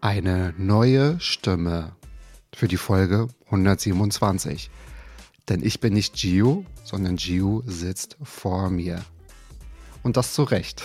[0.00, 1.96] Eine neue Stimme
[2.54, 4.70] für die Folge 127.
[5.48, 9.02] Denn ich bin nicht Gio, sondern Gio sitzt vor mir.
[10.06, 10.84] Und das zu Recht.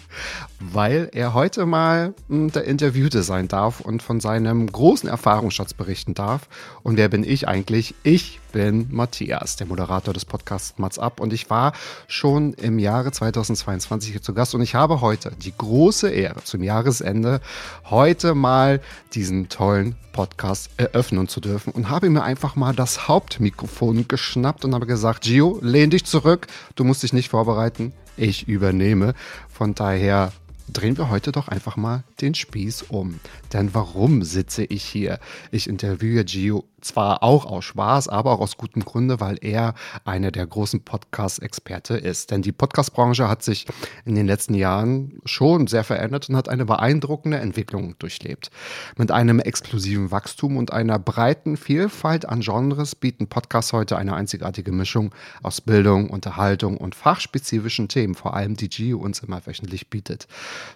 [0.60, 6.12] Weil er heute mal hm, der Interviewte sein darf und von seinem großen Erfahrungsschatz berichten
[6.12, 6.50] darf.
[6.82, 7.94] Und wer bin ich eigentlich?
[8.02, 11.18] Ich bin Matthias, der Moderator des Podcasts Mats Up.
[11.18, 11.72] Und ich war
[12.08, 14.54] schon im Jahre 2022 hier zu Gast.
[14.54, 17.40] Und ich habe heute die große Ehre, zum Jahresende
[17.88, 18.82] heute mal
[19.14, 21.72] diesen tollen Podcast eröffnen zu dürfen.
[21.72, 26.48] Und habe mir einfach mal das Hauptmikrofon geschnappt und habe gesagt, Gio, lehn dich zurück.
[26.74, 29.14] Du musst dich nicht vorbereiten ich übernehme.
[29.48, 30.32] Von daher
[30.72, 33.20] drehen wir heute doch einfach mal den Spieß um.
[33.52, 35.18] Denn warum sitze ich hier?
[35.50, 40.30] Ich interviewe Gio zwar auch aus Spaß, aber auch aus gutem Grunde, weil er einer
[40.30, 42.30] der großen Podcast-Experte ist.
[42.30, 43.66] Denn die Podcast-Branche hat sich
[44.04, 48.50] in den letzten Jahren schon sehr verändert und hat eine beeindruckende Entwicklung durchlebt.
[48.96, 54.72] Mit einem explosiven Wachstum und einer breiten Vielfalt an Genres bieten Podcasts heute eine einzigartige
[54.72, 60.26] Mischung aus Bildung, Unterhaltung und fachspezifischen Themen, vor allem die Gio uns immer wöchentlich bietet.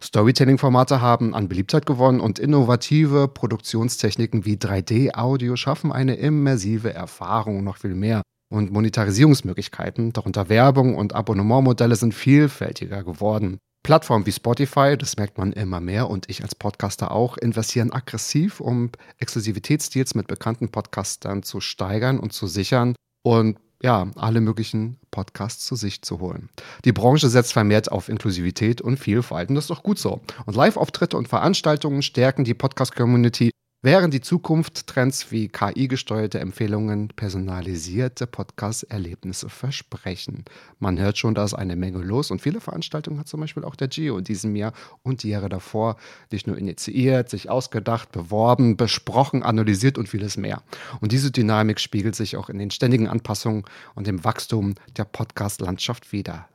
[0.02, 7.78] Storytelling-Formate haben an Beliebtheit gewonnen und innovative Produktionstechniken wie 3D-Audio schaffen eine immersive Erfahrung, noch
[7.78, 8.22] viel mehr.
[8.48, 13.58] Und Monetarisierungsmöglichkeiten, darunter Werbung und Abonnementmodelle, sind vielfältiger geworden.
[13.82, 18.60] Plattformen wie Spotify, das merkt man immer mehr und ich als Podcaster auch, investieren aggressiv,
[18.60, 25.64] um Exklusivitätsdeals mit bekannten Podcastern zu steigern und zu sichern und ja, alle möglichen Podcasts
[25.66, 26.48] zu sich zu holen.
[26.84, 30.20] Die Branche setzt vermehrt auf Inklusivität und Vielfalt und das ist doch gut so.
[30.46, 33.50] Und Live-Auftritte und Veranstaltungen stärken die Podcast-Community
[33.86, 40.44] Während die Zukunft Trends wie KI-gesteuerte Empfehlungen personalisierte Podcast-Erlebnisse versprechen.
[40.80, 43.76] Man hört schon, da ist eine Menge los und viele Veranstaltungen hat zum Beispiel auch
[43.76, 44.72] der Gio in diesem Jahr
[45.04, 45.98] und die Jahre davor
[46.32, 50.64] nicht nur initiiert, sich ausgedacht, beworben, besprochen, analysiert und vieles mehr.
[51.00, 53.62] Und diese Dynamik spiegelt sich auch in den ständigen Anpassungen
[53.94, 56.48] und dem Wachstum der Podcast-Landschaft wider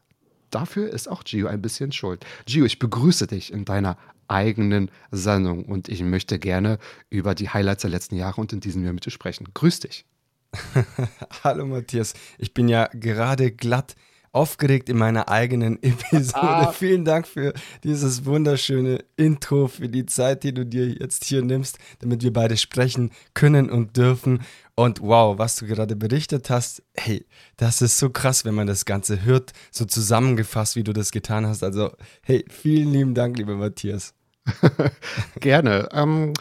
[0.52, 2.26] dafür ist auch Gio ein bisschen schuld.
[2.46, 3.98] Gio, ich begrüße dich in deiner
[4.32, 8.84] eigenen Sendung und ich möchte gerne über die Highlights der letzten Jahre und in diesem
[8.84, 9.48] Jahr mit dir sprechen.
[9.54, 10.06] Grüß dich.
[11.44, 13.96] Hallo Matthias, ich bin ja gerade glatt
[14.34, 16.42] aufgeregt in meiner eigenen Episode.
[16.42, 16.72] Ah.
[16.74, 17.54] Vielen Dank für
[17.84, 22.58] dieses wunderschöne Intro, für die Zeit, die du dir jetzt hier nimmst, damit wir beide
[22.58, 24.42] sprechen können und dürfen.
[24.76, 27.26] Und wow, was du gerade berichtet hast, hey,
[27.58, 31.46] das ist so krass, wenn man das Ganze hört, so zusammengefasst, wie du das getan
[31.46, 31.62] hast.
[31.64, 31.92] Also,
[32.24, 34.14] hey, vielen lieben Dank, lieber Matthias.
[35.40, 35.90] Gerne.
[35.92, 36.34] Ähm,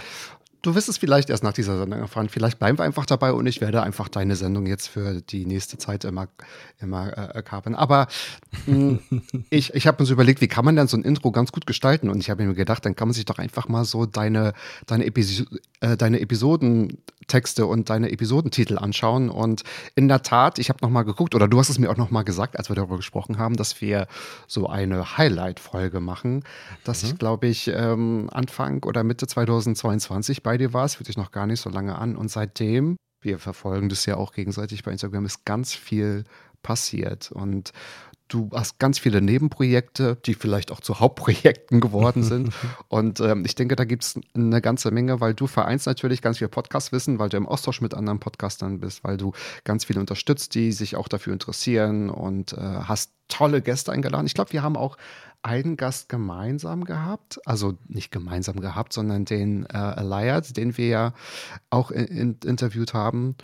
[0.62, 2.28] du wirst es vielleicht erst nach dieser Sendung erfahren.
[2.28, 5.78] Vielleicht bleiben wir einfach dabei und ich werde einfach deine Sendung jetzt für die nächste
[5.78, 6.28] Zeit immer,
[6.80, 7.74] immer äh, kapern.
[7.74, 8.08] Aber
[8.66, 11.30] mh, hm, ich, ich habe mir so überlegt, wie kann man denn so ein Intro
[11.32, 12.10] ganz gut gestalten?
[12.10, 14.52] Und ich habe mir gedacht, dann kann man sich doch einfach mal so deine,
[14.86, 15.44] deine, Episo
[15.80, 16.20] äh, deine
[17.30, 19.30] Episodentexte und deine Episodentitel anschauen.
[19.30, 19.62] Und
[19.94, 22.58] in der Tat, ich habe nochmal geguckt, oder du hast es mir auch nochmal gesagt,
[22.58, 24.06] als wir darüber gesprochen haben, dass wir
[24.46, 26.44] so eine Highlight-Folge machen,
[26.84, 27.08] dass mhm.
[27.08, 31.46] ich, glaube ich, ähm, Anfang oder Mitte 2022 bei dir warst, fühlt sich noch gar
[31.46, 32.16] nicht so lange an.
[32.16, 36.24] Und seitdem, wir verfolgen das ja auch gegenseitig bei Instagram, ist ganz viel
[36.62, 37.32] passiert.
[37.32, 37.72] Und
[38.28, 42.52] du hast ganz viele Nebenprojekte, die vielleicht auch zu Hauptprojekten geworden sind.
[42.88, 46.38] und ähm, ich denke, da gibt es eine ganze Menge, weil du vereinst natürlich ganz
[46.38, 49.32] viel Podcast-Wissen, weil du im Austausch mit anderen Podcastern bist, weil du
[49.64, 54.26] ganz viele unterstützt, die sich auch dafür interessieren und äh, hast tolle Gäste eingeladen.
[54.26, 54.96] Ich glaube, wir haben auch
[55.42, 61.14] einen Gast gemeinsam gehabt, also nicht gemeinsam gehabt, sondern den äh, Eliad, den wir ja
[61.70, 63.36] auch in, in, interviewt haben.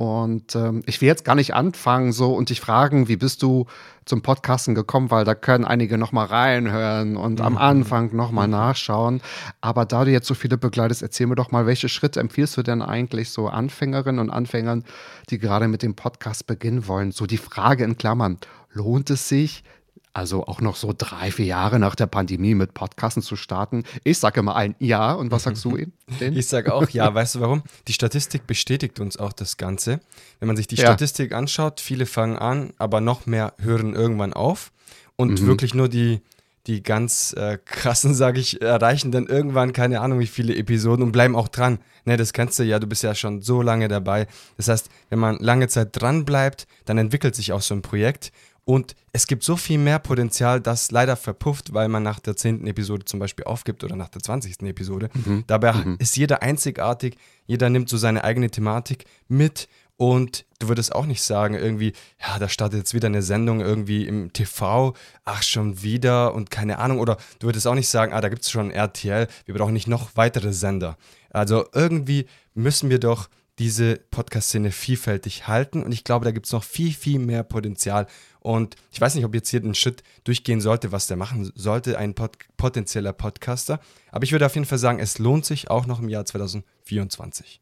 [0.00, 3.66] Und ähm, ich will jetzt gar nicht anfangen so und dich fragen, wie bist du
[4.06, 7.44] zum Podcasten gekommen, weil da können einige noch mal reinhören und mhm.
[7.44, 8.52] am Anfang noch mal mhm.
[8.52, 9.20] nachschauen.
[9.60, 12.62] Aber da du jetzt so viele begleitest, erzähl mir doch mal, welche Schritte empfiehlst du
[12.62, 14.86] denn eigentlich so Anfängerinnen und Anfängern,
[15.28, 17.12] die gerade mit dem Podcast beginnen wollen?
[17.12, 18.38] So die Frage in Klammern,
[18.72, 19.64] lohnt es sich,
[20.12, 23.84] also auch noch so drei, vier Jahre nach der Pandemie mit Podcasten zu starten.
[24.04, 25.12] Ich sage immer ein Ja.
[25.12, 25.76] Und was sagst du
[26.20, 26.36] denn?
[26.36, 27.14] Ich sage auch Ja.
[27.14, 27.62] Weißt du warum?
[27.86, 30.00] Die Statistik bestätigt uns auch das Ganze.
[30.38, 30.86] Wenn man sich die ja.
[30.86, 34.72] Statistik anschaut, viele fangen an, aber noch mehr hören irgendwann auf.
[35.16, 35.46] Und mhm.
[35.46, 36.20] wirklich nur die,
[36.66, 41.12] die ganz äh, krassen, sage ich, erreichen dann irgendwann keine Ahnung wie viele Episoden und
[41.12, 41.78] bleiben auch dran.
[42.04, 44.26] Ne, das kennst du ja, du bist ja schon so lange dabei.
[44.56, 48.32] Das heißt, wenn man lange Zeit dran bleibt, dann entwickelt sich auch so ein Projekt
[48.64, 52.66] und es gibt so viel mehr Potenzial, das leider verpufft, weil man nach der 10.
[52.66, 54.62] Episode zum Beispiel aufgibt oder nach der 20.
[54.62, 55.10] Episode.
[55.14, 55.44] Mhm.
[55.46, 55.96] Dabei mhm.
[55.98, 57.16] ist jeder einzigartig,
[57.46, 59.68] jeder nimmt so seine eigene Thematik mit
[60.00, 64.06] Und du würdest auch nicht sagen, irgendwie, ja, da startet jetzt wieder eine Sendung irgendwie
[64.06, 64.94] im TV,
[65.26, 67.00] ach, schon wieder und keine Ahnung.
[67.00, 69.88] Oder du würdest auch nicht sagen, ah, da gibt es schon RTL, wir brauchen nicht
[69.88, 70.96] noch weitere Sender.
[71.28, 72.24] Also irgendwie
[72.54, 73.28] müssen wir doch
[73.58, 78.06] diese Podcast-Szene vielfältig halten und ich glaube, da gibt es noch viel, viel mehr Potenzial.
[78.40, 81.98] Und ich weiß nicht, ob jetzt hier den Schritt durchgehen sollte, was der machen sollte,
[81.98, 83.80] ein pot potenzieller Podcaster.
[84.10, 87.60] Aber ich würde auf jeden Fall sagen, es lohnt sich auch noch im Jahr 2024.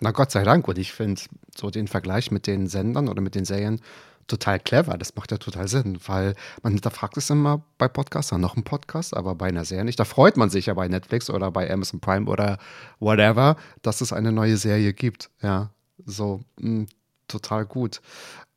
[0.00, 0.66] Na Gott sei Dank.
[0.68, 1.20] Und ich finde
[1.56, 3.80] so den Vergleich mit den Sendern oder mit den Serien
[4.26, 4.96] total clever.
[4.96, 9.16] Das macht ja total Sinn, weil man hinterfragt es immer bei Podcastern, noch ein Podcast,
[9.16, 10.00] aber bei einer Serie nicht.
[10.00, 12.58] Da freut man sich ja bei Netflix oder bei Amazon Prime oder
[13.00, 15.30] whatever, dass es eine neue Serie gibt.
[15.42, 15.70] Ja,
[16.04, 16.86] so mh, hm,
[17.28, 18.00] total gut.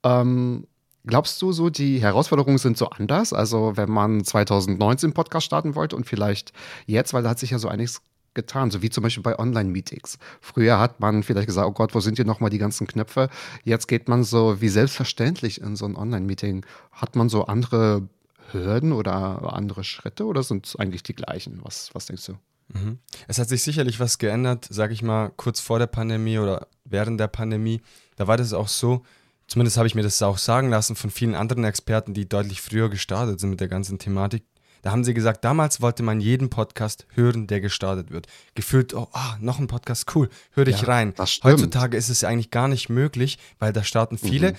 [0.04, 0.68] Ähm,
[1.08, 3.34] Glaubst du so, die Herausforderungen sind so anders?
[3.34, 6.52] Also, wenn man 2019 Podcast starten wollte und vielleicht
[6.86, 8.02] jetzt, weil da hat sich ja so einiges
[8.34, 10.20] getan, so wie zum Beispiel bei Online-Meetings.
[10.42, 13.30] Früher hat man vielleicht gesagt, oh Gott, wo sind hier nochmal die ganzen Knöpfe?
[13.64, 16.66] Jetzt geht man so wie selbstverständlich in so ein Online-Meeting.
[16.92, 18.08] Hat man so andere
[18.52, 21.60] Hürden oder andere Schritte oder sind es eigentlich die gleichen?
[21.64, 22.34] Was, was denkst du?
[22.74, 23.00] Mhm.
[23.28, 27.20] Es hat sich sicherlich was geändert, sage ich mal, kurz vor der Pandemie oder während
[27.20, 27.82] der Pandemie.
[28.18, 29.04] Da war das auch so,
[29.48, 32.90] zumindest habe ich mir das auch sagen lassen von vielen anderen Experten, die deutlich früher
[32.90, 34.44] gestartet sind mit der ganzen Thematik.
[34.82, 38.28] Da haben sie gesagt, damals wollte man jeden Podcast hören, der gestartet wird.
[38.56, 41.14] Gefühlt, oh, oh noch ein Podcast, cool, hör dich ja, rein.
[41.44, 44.52] Heutzutage ist es eigentlich gar nicht möglich, weil da starten viele.
[44.52, 44.58] Mhm.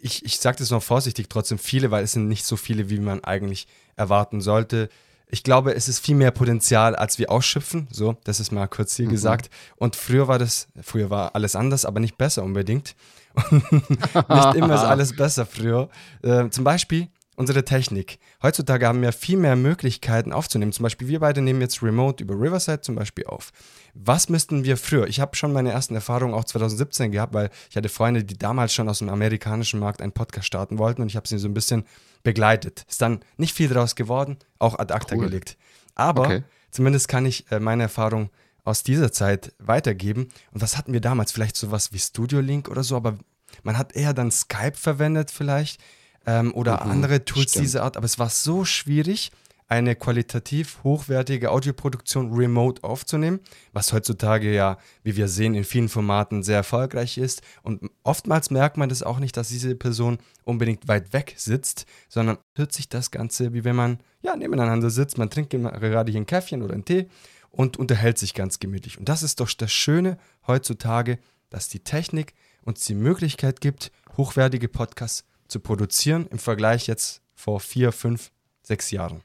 [0.00, 2.98] Ich, ich sage das noch vorsichtig, trotzdem viele, weil es sind nicht so viele, wie
[2.98, 3.66] man eigentlich
[3.96, 4.88] erwarten sollte.
[5.28, 7.88] Ich glaube, es ist viel mehr Potenzial, als wir ausschöpfen.
[7.90, 9.10] So, das ist mal kurz hier mhm.
[9.10, 9.50] gesagt.
[9.76, 12.94] Und früher war das, früher war alles anders, aber nicht besser unbedingt.
[13.50, 15.88] nicht immer ist alles besser früher.
[16.22, 18.18] Äh, zum Beispiel, unsere Technik.
[18.42, 20.72] Heutzutage haben wir viel mehr Möglichkeiten aufzunehmen.
[20.72, 23.52] Zum Beispiel, wir beide nehmen jetzt Remote über Riverside zum Beispiel auf.
[23.94, 25.06] Was müssten wir früher?
[25.06, 28.74] Ich habe schon meine ersten Erfahrungen auch 2017 gehabt, weil ich hatte Freunde, die damals
[28.74, 31.54] schon aus dem amerikanischen Markt einen Podcast starten wollten und ich habe sie so ein
[31.54, 31.84] bisschen
[32.22, 32.84] begleitet.
[32.88, 35.26] Ist dann nicht viel daraus geworden, auch ad acta cool.
[35.26, 35.56] gelegt.
[35.94, 36.42] Aber okay.
[36.70, 38.30] zumindest kann ich äh, meine Erfahrung
[38.66, 40.28] aus dieser Zeit weitergeben.
[40.50, 41.32] Und was hatten wir damals?
[41.32, 43.16] Vielleicht sowas wie Studio Link oder so, aber
[43.62, 45.80] man hat eher dann Skype verwendet vielleicht
[46.26, 47.64] ähm, oder mhm, andere Tools stimmt.
[47.64, 47.96] dieser Art.
[47.96, 49.30] Aber es war so schwierig,
[49.68, 53.40] eine qualitativ hochwertige Audioproduktion remote aufzunehmen,
[53.72, 57.42] was heutzutage ja, wie wir sehen, in vielen Formaten sehr erfolgreich ist.
[57.62, 62.38] Und oftmals merkt man das auch nicht, dass diese Person unbedingt weit weg sitzt, sondern
[62.54, 66.26] hört sich das Ganze, wie wenn man ja nebeneinander sitzt, man trinkt gerade hier ein
[66.26, 67.08] Käffchen oder einen Tee
[67.56, 68.98] und unterhält sich ganz gemütlich.
[68.98, 71.18] Und das ist doch das Schöne heutzutage,
[71.50, 77.60] dass die Technik uns die Möglichkeit gibt, hochwertige Podcasts zu produzieren im Vergleich jetzt vor
[77.60, 78.30] vier, fünf,
[78.62, 79.22] sechs Jahren.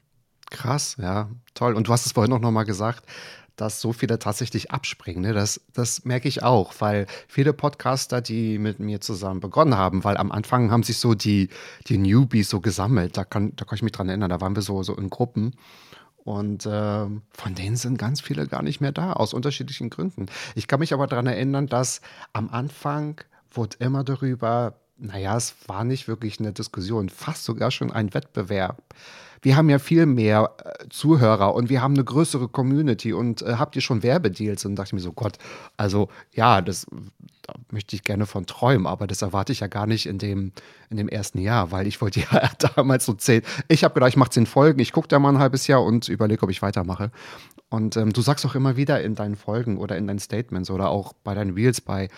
[0.50, 1.74] Krass, ja, toll.
[1.74, 3.04] Und du hast es vorhin auch nochmal gesagt,
[3.56, 5.22] dass so viele tatsächlich abspringen.
[5.22, 5.32] Ne?
[5.34, 10.16] Das, das merke ich auch, weil viele Podcaster, die mit mir zusammen begonnen haben, weil
[10.16, 11.48] am Anfang haben sich so die,
[11.86, 13.16] die Newbies so gesammelt.
[13.16, 15.54] Da kann, da kann ich mich dran erinnern, da waren wir so, so in Gruppen.
[16.24, 20.26] Und äh, von denen sind ganz viele gar nicht mehr da, aus unterschiedlichen Gründen.
[20.54, 22.00] Ich kann mich aber daran erinnern, dass
[22.32, 23.20] am Anfang
[23.50, 28.82] wurde immer darüber naja, es war nicht wirklich eine Diskussion, fast sogar schon ein Wettbewerb.
[29.42, 33.54] Wir haben ja viel mehr äh, Zuhörer und wir haben eine größere Community und äh,
[33.58, 34.64] habt ihr schon Werbedeals?
[34.64, 35.38] Und dachte ich mir so, Gott,
[35.76, 36.86] also ja, das
[37.42, 40.52] da möchte ich gerne von träumen, aber das erwarte ich ja gar nicht in dem,
[40.90, 44.16] in dem ersten Jahr, weil ich wollte ja damals so zehn, ich habe gedacht, ich
[44.16, 47.10] mache zehn Folgen, ich gucke da mal ein halbes Jahr und überlege, ob ich weitermache.
[47.68, 50.90] Und ähm, du sagst auch immer wieder in deinen Folgen oder in deinen Statements oder
[50.90, 52.08] auch bei deinen Reels bei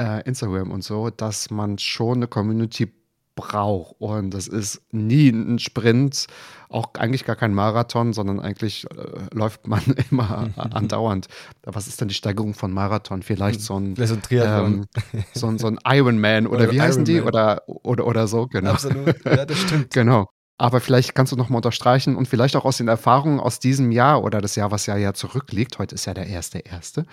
[0.00, 2.92] äh, Instagram und so, dass man schon eine Community
[3.38, 3.94] braucht.
[4.00, 6.26] Und das ist nie ein Sprint,
[6.68, 11.28] auch eigentlich gar kein Marathon, sondern eigentlich äh, läuft man immer andauernd.
[11.62, 13.22] Was ist denn die Steigerung von Marathon?
[13.22, 14.86] Vielleicht so ein, so ein Triathlon.
[15.12, 17.20] Ähm, so, ein, so ein Ironman oder, oder wie heißen die?
[17.20, 18.72] Oder, oder, oder so, genau.
[18.72, 19.90] Absolut, ja, das stimmt.
[19.94, 20.26] genau.
[20.58, 23.92] Aber vielleicht kannst du noch mal unterstreichen und vielleicht auch aus den Erfahrungen aus diesem
[23.92, 27.06] Jahr oder das Jahr, was ja ja zurückliegt, heute ist ja der erste erste,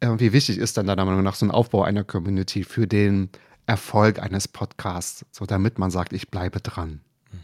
[0.00, 3.30] äh, wie wichtig ist dann deiner Meinung nach so ein Aufbau einer Community für den
[3.66, 7.00] Erfolg eines Podcasts, so damit man sagt, ich bleibe dran.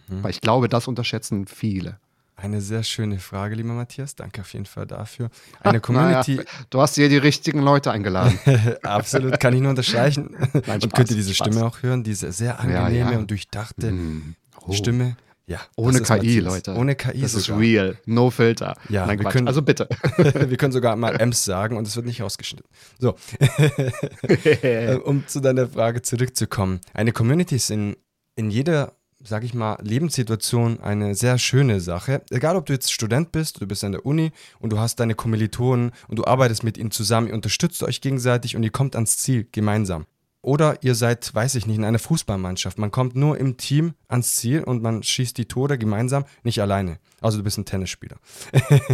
[0.09, 0.23] Mhm.
[0.23, 1.99] Weil ich glaube, das unterschätzen viele.
[2.39, 4.15] Eine sehr schöne Frage, lieber Matthias.
[4.15, 5.31] Danke auf jeden Fall dafür.
[5.63, 6.35] Eine Community.
[6.35, 8.39] Naja, du hast dir die richtigen Leute eingeladen.
[8.83, 10.37] Absolut, kann ich nur unterstreichen.
[10.67, 11.49] Nein, und könnt ihr diese Spaß.
[11.49, 13.19] Stimme auch hören, diese sehr angenehme ja, ja.
[13.19, 14.35] und durchdachte mm.
[14.67, 14.73] oh.
[14.73, 15.17] Stimme.
[15.49, 16.41] Ja, ohne KI.
[16.41, 16.75] Leute.
[16.75, 17.21] Ohne KI.
[17.21, 17.57] Das sogar.
[17.57, 17.97] ist real.
[18.05, 18.77] No Filter.
[18.89, 19.89] Ja, Nein, wir können, also bitte.
[20.17, 22.69] wir können sogar mal Ems sagen und es wird nicht ausgeschnitten.
[22.99, 23.15] So.
[25.05, 26.81] um zu deiner Frage zurückzukommen.
[26.95, 27.97] Eine Community ist in,
[28.35, 32.23] in jeder, sag ich mal, Lebenssituation eine sehr schöne Sache.
[32.31, 35.15] Egal, ob du jetzt Student bist, du bist an der Uni und du hast deine
[35.15, 39.19] Kommilitonen und du arbeitest mit ihnen zusammen, ihr unterstützt euch gegenseitig und ihr kommt ans
[39.19, 40.07] Ziel gemeinsam.
[40.47, 42.79] Oder ihr seid, weiß ich nicht, in einer Fußballmannschaft.
[42.79, 46.99] Man kommt nur im Team ans Ziel und man schießt die Tore gemeinsam, nicht alleine.
[47.21, 48.17] Also du bist ein Tennisspieler.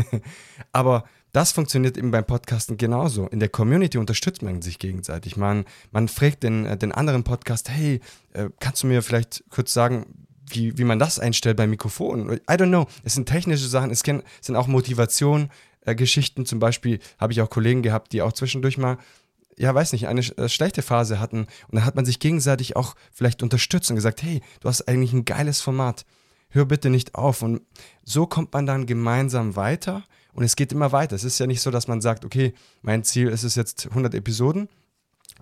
[0.72, 3.26] Aber das funktioniert eben beim Podcasten genauso.
[3.26, 5.36] In der Community unterstützt man sich gegenseitig.
[5.36, 8.00] Man, man fragt den, äh, den anderen Podcast, hey,
[8.32, 10.06] äh, kannst du mir vielleicht kurz sagen,
[10.48, 12.32] wie, wie man das einstellt beim Mikrofon?
[12.32, 12.86] I don't know.
[13.04, 15.50] Es sind technische Sachen, es sind auch Motivation,
[15.84, 16.46] äh, Geschichten.
[16.46, 18.98] Zum Beispiel habe ich auch Kollegen gehabt, die auch zwischendurch mal
[19.62, 21.42] ja, weiß nicht, eine schlechte Phase hatten.
[21.68, 25.12] Und dann hat man sich gegenseitig auch vielleicht unterstützt und gesagt, hey, du hast eigentlich
[25.12, 26.04] ein geiles Format.
[26.48, 27.42] Hör bitte nicht auf.
[27.42, 27.62] Und
[28.02, 30.02] so kommt man dann gemeinsam weiter
[30.32, 31.14] und es geht immer weiter.
[31.14, 34.14] Es ist ja nicht so, dass man sagt, okay, mein Ziel ist es jetzt 100
[34.14, 34.68] Episoden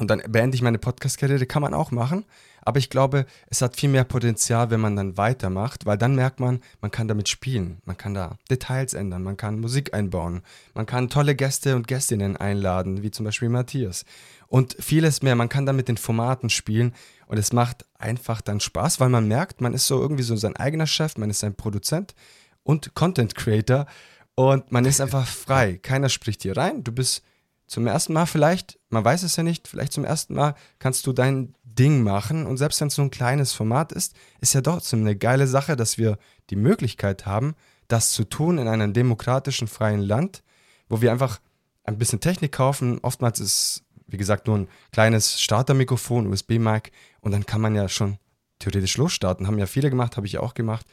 [0.00, 1.45] und dann beende ich meine Podcast-Karriere.
[1.45, 2.25] Kann man auch machen.
[2.62, 6.40] Aber ich glaube, es hat viel mehr Potenzial, wenn man dann weitermacht, weil dann merkt
[6.40, 7.78] man, man kann damit spielen.
[7.85, 10.42] Man kann da Details ändern, man kann Musik einbauen,
[10.75, 14.04] man kann tolle Gäste und Gästinnen einladen, wie zum Beispiel Matthias.
[14.47, 15.37] Und vieles mehr.
[15.37, 16.95] Man kann dann mit den Formaten spielen
[17.26, 20.57] und es macht einfach dann Spaß, weil man merkt, man ist so irgendwie so sein
[20.57, 22.14] eigener Chef, man ist sein Produzent
[22.62, 23.87] und Content Creator
[24.35, 25.78] und man ist einfach frei.
[25.83, 26.85] Keiner spricht hier rein.
[26.85, 27.23] Du bist
[27.71, 31.12] zum ersten Mal vielleicht, man weiß es ja nicht, vielleicht zum ersten Mal kannst du
[31.12, 32.45] dein Ding machen.
[32.45, 35.77] Und selbst wenn es so ein kleines Format ist, ist ja trotzdem eine geile Sache,
[35.77, 36.19] dass wir
[36.50, 37.55] die Möglichkeit haben,
[37.87, 40.43] das zu tun in einem demokratischen, freien Land,
[40.89, 41.41] wo wir einfach
[41.85, 42.99] ein bisschen Technik kaufen.
[43.03, 48.19] Oftmals ist, wie gesagt, nur ein kleines Startermikrofon, USB-Mic und dann kann man ja schon
[48.59, 49.47] theoretisch losstarten.
[49.47, 50.87] Haben ja viele gemacht, habe ich auch gemacht.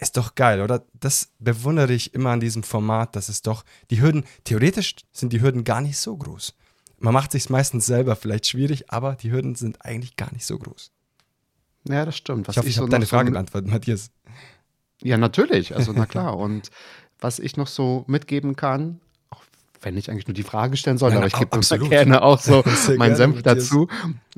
[0.00, 0.84] Ist doch geil, oder?
[0.94, 5.40] Das bewundere ich immer an diesem Format, dass es doch, die Hürden, theoretisch sind die
[5.42, 6.54] Hürden gar nicht so groß.
[7.00, 10.56] Man macht sich meistens selber vielleicht schwierig, aber die Hürden sind eigentlich gar nicht so
[10.56, 10.92] groß.
[11.88, 12.46] Ja, das stimmt.
[12.46, 14.10] Was ich hoffe, ich, ich habe deine Frage so beantwortet, Matthias.
[15.02, 15.74] Ja, natürlich.
[15.74, 16.36] Also, na klar.
[16.36, 16.70] Und
[17.18, 19.00] was ich noch so mitgeben kann,
[19.30, 19.42] auch
[19.80, 22.38] wenn ich eigentlich nur die Frage stellen soll, Nein, aber ich gebe uns gerne auch
[22.38, 22.62] so
[22.96, 23.88] meinen Senf dazu.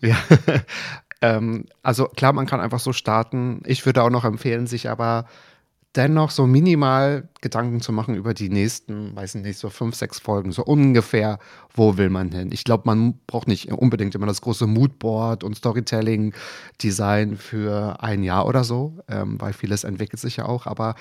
[0.00, 0.17] Ja.
[1.21, 3.62] ähm, also klar, man kann einfach so starten.
[3.67, 5.26] Ich würde auch noch empfehlen, sich aber
[5.97, 10.52] dennoch so minimal Gedanken zu machen über die nächsten, weiß nicht, so fünf, sechs Folgen,
[10.52, 11.38] so ungefähr,
[11.75, 12.50] wo will man hin?
[12.52, 18.47] Ich glaube, man braucht nicht unbedingt immer das große Moodboard und Storytelling-Design für ein Jahr
[18.47, 20.94] oder so, ähm, weil vieles entwickelt sich ja auch, aber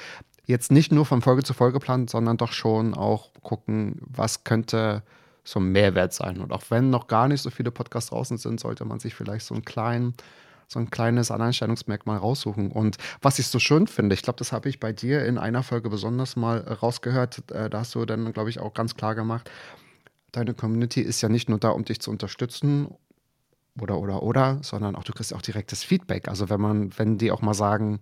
[0.46, 5.04] jetzt nicht nur von Folge zu Folge planen, sondern doch schon auch gucken, was könnte
[5.44, 6.40] so ein Mehrwert sein.
[6.40, 9.46] Und auch wenn noch gar nicht so viele Podcasts draußen sind, sollte man sich vielleicht
[9.46, 10.16] so einen kleinen
[10.70, 12.72] so ein kleines Alleinstellungsmerkmal raussuchen.
[12.72, 15.64] Und was ich so schön finde, ich glaube, das habe ich bei dir in einer
[15.64, 19.50] Folge besonders mal rausgehört, äh, da hast du dann, glaube ich, auch ganz klar gemacht,
[20.32, 22.88] deine Community ist ja nicht nur da, um dich zu unterstützen
[23.82, 26.28] oder, oder, oder, sondern auch du kriegst auch direktes Feedback.
[26.28, 28.00] Also wenn man, wenn die auch mal sagen,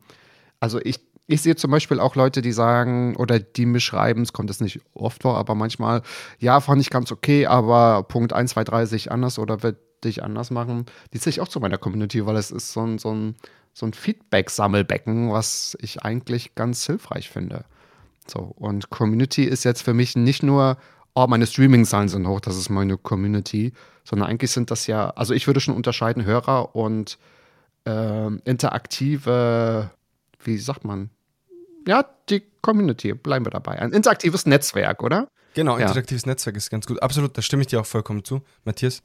[0.60, 4.34] also ich, ich sehe zum Beispiel auch Leute, die sagen oder die mir schreiben, es
[4.34, 6.02] kommt jetzt nicht oft vor, aber manchmal,
[6.40, 9.78] ja, fand ich ganz okay, aber Punkt 1, 2, 3 sehe ich anders oder wird
[10.04, 12.98] dich anders machen, die zähle ich auch zu meiner Community, weil es ist so ein,
[12.98, 13.36] so ein,
[13.74, 17.66] so ein Feedback-Sammelbecken, was ich eigentlich ganz hilfreich finde.
[18.28, 20.78] So, und Community ist jetzt für mich nicht nur,
[21.16, 23.74] oh, meine Streaming-Zahlen sind hoch, das ist meine Community,
[24.04, 27.18] sondern eigentlich sind das ja, also ich würde schon unterscheiden, Hörer und
[27.86, 29.92] äh, interaktive,
[30.44, 31.10] wie sagt man?
[31.88, 33.80] Ja, die Community, bleiben wir dabei.
[33.80, 35.30] Ein interaktives Netzwerk, oder?
[35.54, 36.32] Genau, interaktives ja.
[36.32, 37.02] Netzwerk ist ganz gut.
[37.02, 39.02] Absolut, da stimme ich dir auch vollkommen zu, Matthias.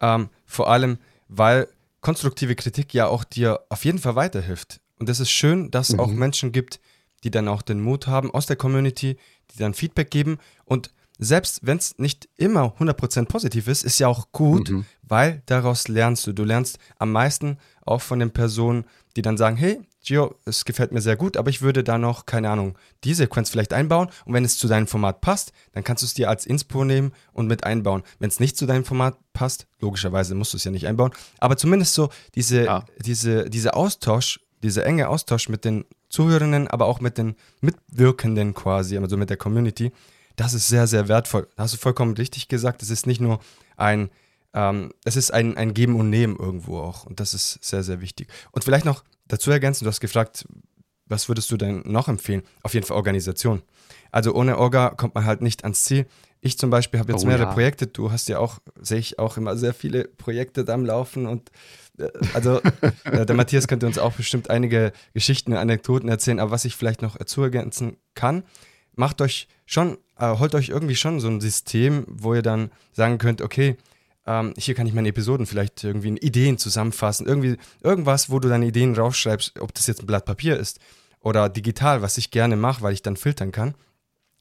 [0.00, 0.98] Ähm, vor allem,
[1.28, 1.68] weil
[2.00, 4.80] konstruktive Kritik ja auch dir auf jeden Fall weiterhilft.
[4.98, 6.00] Und es ist schön, dass es mhm.
[6.00, 6.80] auch Menschen gibt,
[7.24, 9.16] die dann auch den Mut haben aus der Community,
[9.50, 10.38] die dann Feedback geben.
[10.64, 14.84] Und selbst wenn es nicht immer 100% positiv ist, ist ja auch gut, mhm.
[15.02, 16.32] weil daraus lernst du.
[16.32, 18.84] Du lernst am meisten auch von den Personen,
[19.16, 22.26] die dann sagen, hey, Gio, es gefällt mir sehr gut, aber ich würde da noch,
[22.26, 24.08] keine Ahnung, die Sequenz vielleicht einbauen.
[24.24, 27.12] Und wenn es zu deinem Format passt, dann kannst du es dir als Inspo nehmen
[27.32, 28.04] und mit einbauen.
[28.20, 31.10] Wenn es nicht zu deinem Format passt, logischerweise musst du es ja nicht einbauen.
[31.38, 32.84] Aber zumindest so diese, ja.
[33.04, 38.96] diese, diese Austausch, dieser enge Austausch mit den Zuhörenden, aber auch mit den Mitwirkenden quasi,
[38.96, 39.90] also mit der Community,
[40.36, 41.48] das ist sehr, sehr wertvoll.
[41.56, 42.80] Da hast du vollkommen richtig gesagt.
[42.82, 43.40] Es ist nicht nur
[43.76, 44.10] ein,
[44.54, 47.06] ähm, es ist ein, ein Geben und Nehmen irgendwo auch.
[47.06, 48.28] Und das ist sehr, sehr wichtig.
[48.52, 50.46] Und vielleicht noch dazu ergänzen, du hast gefragt,
[51.06, 52.42] was würdest du denn noch empfehlen?
[52.62, 53.62] Auf jeden Fall Organisation.
[54.10, 56.06] Also ohne Orga kommt man halt nicht ans Ziel.
[56.40, 57.52] Ich zum Beispiel habe jetzt oh, mehrere ja.
[57.52, 57.86] Projekte.
[57.86, 61.50] Du hast ja auch, sehe ich auch immer sehr viele Projekte da am Laufen und
[61.98, 62.60] äh, also
[63.04, 66.76] äh, der Matthias könnte uns auch bestimmt einige Geschichten und Anekdoten erzählen, aber was ich
[66.76, 68.44] vielleicht noch dazu ergänzen kann,
[68.94, 73.18] macht euch schon, äh, holt euch irgendwie schon so ein System, wo ihr dann sagen
[73.18, 73.76] könnt, okay,
[74.26, 77.26] ähm, hier kann ich meine Episoden vielleicht irgendwie in Ideen zusammenfassen.
[77.26, 80.80] Irgendwie irgendwas, wo du deine Ideen rausschreibst, ob das jetzt ein Blatt Papier ist
[81.20, 83.74] oder digital, was ich gerne mache, weil ich dann filtern kann.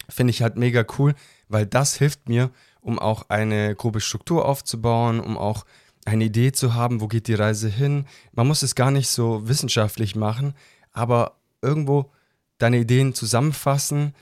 [0.10, 1.16] Finde ich halt mega cool,
[1.48, 2.52] weil das hilft mir,
[2.82, 5.66] um auch eine grobe Struktur aufzubauen, um auch
[6.06, 8.06] eine Idee zu haben, wo geht die Reise hin.
[8.34, 10.54] Man muss es gar nicht so wissenschaftlich machen,
[10.92, 12.12] aber irgendwo
[12.60, 14.14] deine Ideen zusammenfassen,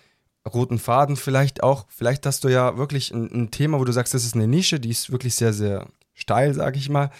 [0.51, 1.85] roten Faden vielleicht auch.
[1.89, 4.79] Vielleicht hast du ja wirklich ein, ein Thema, wo du sagst, das ist eine Nische,
[4.79, 7.11] die ist wirklich sehr, sehr steil, sage ich mal.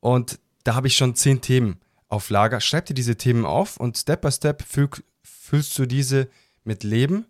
[0.00, 2.60] Und da habe ich schon zehn Themen auf Lager.
[2.60, 4.88] Schreib dir diese Themen auf und Step by Step füll,
[5.22, 6.28] füllst du diese
[6.64, 7.26] mit Leben.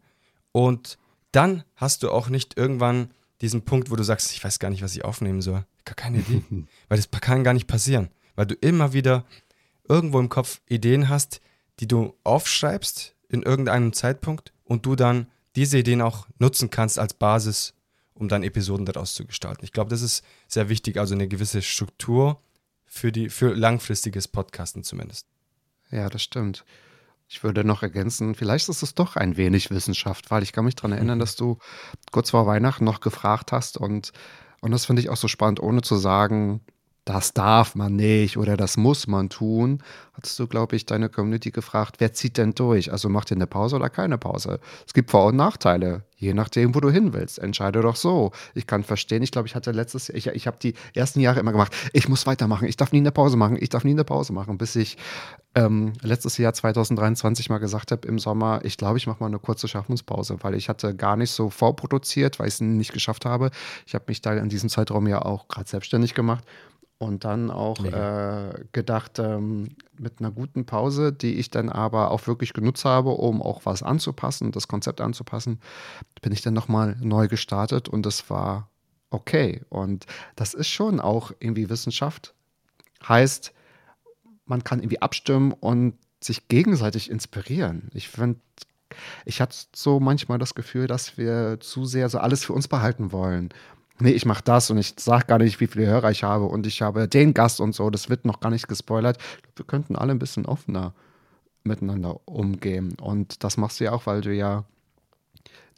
[0.52, 0.98] Und
[1.32, 4.82] dann hast du auch nicht irgendwann diesen Punkt, wo du sagst, ich weiß gar nicht,
[4.82, 5.64] was ich aufnehmen soll.
[5.84, 6.42] Gar keine Idee.
[6.88, 8.08] Weil das kann gar nicht passieren.
[8.36, 9.24] Weil du immer wieder
[9.88, 11.40] irgendwo im Kopf Ideen hast,
[11.80, 17.14] die du aufschreibst in irgendeinem Zeitpunkt und du dann diese Ideen auch nutzen kannst als
[17.14, 17.74] Basis,
[18.14, 19.64] um dann Episoden daraus zu gestalten.
[19.64, 22.40] Ich glaube, das ist sehr wichtig, also eine gewisse Struktur
[22.86, 25.26] für, die, für langfristiges Podcasten zumindest.
[25.90, 26.64] Ja, das stimmt.
[27.28, 30.76] Ich würde noch ergänzen, vielleicht ist es doch ein wenig Wissenschaft, weil ich kann mich
[30.76, 31.58] daran erinnern, dass du
[32.10, 34.12] kurz vor Weihnachten noch gefragt hast und,
[34.60, 36.60] und das finde ich auch so spannend, ohne zu sagen,
[37.04, 39.82] das darf man nicht oder das muss man tun,
[40.12, 42.92] hattest du, glaube ich, deine Community gefragt, wer zieht denn durch?
[42.92, 44.60] Also macht ihr eine Pause oder keine Pause?
[44.86, 47.40] Es gibt Vor- und Nachteile, je nachdem, wo du hin willst.
[47.40, 48.30] Entscheide doch so.
[48.54, 51.40] Ich kann verstehen, ich glaube, ich hatte letztes Jahr, ich, ich habe die ersten Jahre
[51.40, 54.04] immer gemacht, ich muss weitermachen, ich darf nie eine Pause machen, ich darf nie eine
[54.04, 54.96] Pause machen, bis ich
[55.56, 59.40] ähm, letztes Jahr 2023 mal gesagt habe im Sommer, ich glaube, ich mache mal eine
[59.40, 63.50] kurze Schaffenspause, weil ich hatte gar nicht so vorproduziert, weil ich es nicht geschafft habe.
[63.86, 66.44] Ich habe mich da in diesem Zeitraum ja auch gerade selbstständig gemacht
[67.02, 72.26] und dann auch äh, gedacht, ähm, mit einer guten Pause, die ich dann aber auch
[72.28, 75.58] wirklich genutzt habe, um auch was anzupassen, das Konzept anzupassen,
[76.22, 78.68] bin ich dann nochmal neu gestartet und das war
[79.10, 79.62] okay.
[79.68, 80.06] Und
[80.36, 82.34] das ist schon auch irgendwie Wissenschaft.
[83.06, 83.52] Heißt,
[84.46, 87.90] man kann irgendwie abstimmen und sich gegenseitig inspirieren.
[87.94, 88.38] Ich finde,
[89.24, 93.10] ich hatte so manchmal das Gefühl, dass wir zu sehr so alles für uns behalten
[93.10, 93.50] wollen
[94.02, 96.66] nee, ich mache das und ich sage gar nicht, wie viele Hörer ich habe und
[96.66, 99.18] ich habe den Gast und so, das wird noch gar nicht gespoilert.
[99.56, 100.92] Wir könnten alle ein bisschen offener
[101.64, 102.96] miteinander umgehen.
[103.00, 104.64] Und das machst du ja auch, weil du ja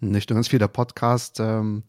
[0.01, 1.83] nicht nur ganz viel der Podcast ähm,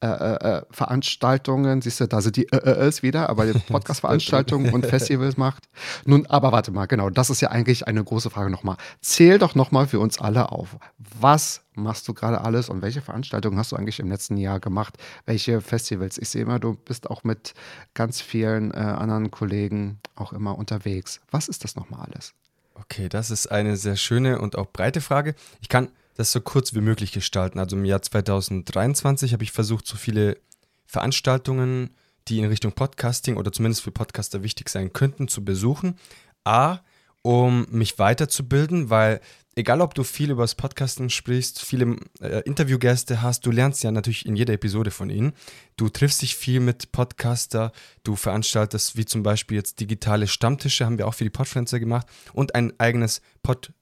[0.00, 5.36] äh, äh, äh, Veranstaltungen, siehst du, da sind die äh, wieder, aber Podcast-Veranstaltungen und Festivals
[5.36, 5.68] macht.
[6.04, 8.76] Nun, aber warte mal, genau, das ist ja eigentlich eine große Frage nochmal.
[9.00, 10.76] Zähl doch nochmal für uns alle auf.
[11.18, 14.96] Was machst du gerade alles und welche Veranstaltungen hast du eigentlich im letzten Jahr gemacht?
[15.26, 16.16] Welche Festivals?
[16.16, 17.54] Ich sehe immer, du bist auch mit
[17.94, 21.20] ganz vielen äh, anderen Kollegen auch immer unterwegs.
[21.32, 22.34] Was ist das nochmal alles?
[22.74, 25.34] Okay, das ist eine sehr schöne und auch breite Frage.
[25.60, 27.60] Ich kann das so kurz wie möglich gestalten.
[27.60, 30.36] Also im Jahr 2023 habe ich versucht, so viele
[30.84, 31.90] Veranstaltungen,
[32.26, 35.94] die in Richtung Podcasting oder zumindest für Podcaster wichtig sein könnten, zu besuchen.
[36.42, 36.80] A,
[37.22, 39.20] um mich weiterzubilden, weil
[39.54, 43.92] egal ob du viel über das Podcasten sprichst, viele äh, Interviewgäste hast, du lernst ja
[43.92, 45.34] natürlich in jeder Episode von ihnen.
[45.76, 47.70] Du triffst dich viel mit Podcaster,
[48.02, 52.08] du veranstaltest wie zum Beispiel jetzt digitale Stammtische, haben wir auch für die Podfluencer gemacht
[52.32, 53.20] und ein eigenes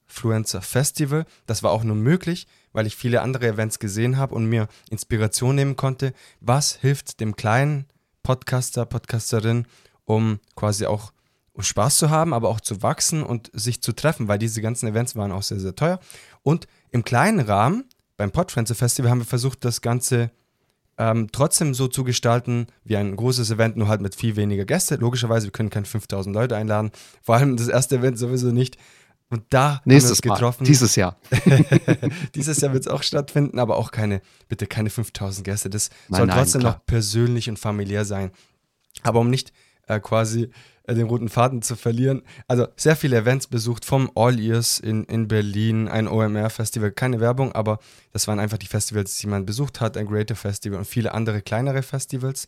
[0.07, 1.25] Podfluencer Festival.
[1.45, 5.55] Das war auch nur möglich, weil ich viele andere Events gesehen habe und mir Inspiration
[5.55, 6.13] nehmen konnte.
[6.39, 7.85] Was hilft dem kleinen
[8.23, 9.67] Podcaster, Podcasterin,
[10.05, 11.11] um quasi auch
[11.59, 15.15] Spaß zu haben, aber auch zu wachsen und sich zu treffen, weil diese ganzen Events
[15.15, 15.99] waren auch sehr, sehr teuer.
[16.43, 20.31] Und im kleinen Rahmen, beim Podfrenzy Festival, haben wir versucht, das Ganze
[20.99, 24.95] ähm, trotzdem so zu gestalten wie ein großes Event, nur halt mit viel weniger Gäste.
[24.95, 26.91] Logischerweise, wir können keine 5000 Leute einladen.
[27.21, 28.77] Vor allem das erste Event sowieso nicht.
[29.29, 30.63] Und da Nächstes haben wir uns getroffen.
[30.63, 30.67] Mal.
[30.67, 31.17] Dieses Jahr.
[32.35, 35.69] Dieses Jahr wird es auch stattfinden, aber auch keine, bitte keine 5000 Gäste.
[35.69, 38.31] Das nein, soll trotzdem nein, noch persönlich und familiär sein.
[39.03, 39.51] Aber um nicht
[39.87, 40.49] äh, quasi
[40.83, 42.23] äh, den roten Faden zu verlieren.
[42.47, 47.51] Also sehr viele Events besucht, vom All Ears in, in Berlin, ein OMR-Festival, keine Werbung,
[47.51, 47.79] aber
[48.13, 51.41] das waren einfach die Festivals, die man besucht hat, ein Greater Festival und viele andere
[51.41, 52.47] kleinere Festivals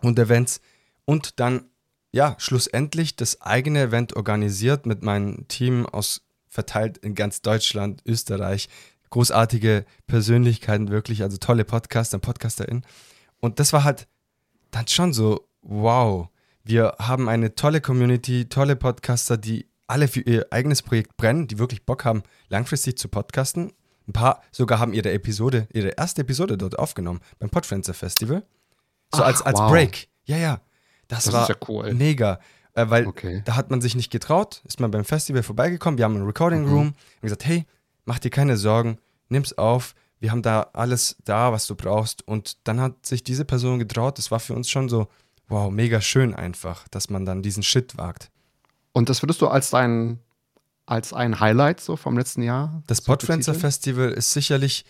[0.00, 0.60] und Events.
[1.04, 1.64] Und dann,
[2.12, 8.68] ja, schlussendlich das eigene Event organisiert mit meinem Team aus verteilt in ganz Deutschland, Österreich.
[9.10, 12.84] Großartige Persönlichkeiten, wirklich, also tolle Podcaster und PodcasterInnen.
[13.40, 14.06] Und das war halt
[14.70, 16.28] dann schon so, wow,
[16.64, 21.58] wir haben eine tolle Community, tolle Podcaster, die alle für ihr eigenes Projekt brennen, die
[21.58, 23.72] wirklich Bock haben, langfristig zu podcasten.
[24.06, 28.44] Ein paar sogar haben ihre Episode, ihre erste Episode dort aufgenommen beim Podfluencer Festival.
[29.12, 29.70] So Ach, als, als wow.
[29.70, 30.08] Break.
[30.24, 30.60] Ja, ja.
[31.10, 31.92] Das, das war ja cool.
[31.92, 32.40] mega.
[32.74, 33.42] Äh, weil okay.
[33.44, 36.66] da hat man sich nicht getraut, ist man beim Festival vorbeigekommen, wir haben einen Recording
[36.66, 36.94] Room mhm.
[37.16, 37.66] und gesagt, hey,
[38.04, 42.26] mach dir keine Sorgen, nimm's auf, wir haben da alles da, was du brauchst.
[42.26, 45.08] Und dann hat sich diese Person getraut, das war für uns schon so,
[45.48, 48.30] wow, mega schön einfach, dass man dann diesen Shit wagt.
[48.92, 50.20] Und das würdest du als dein,
[50.86, 52.82] als ein Highlight so vom letzten Jahr?
[52.86, 54.84] Das Podfluencer Festival ist sicherlich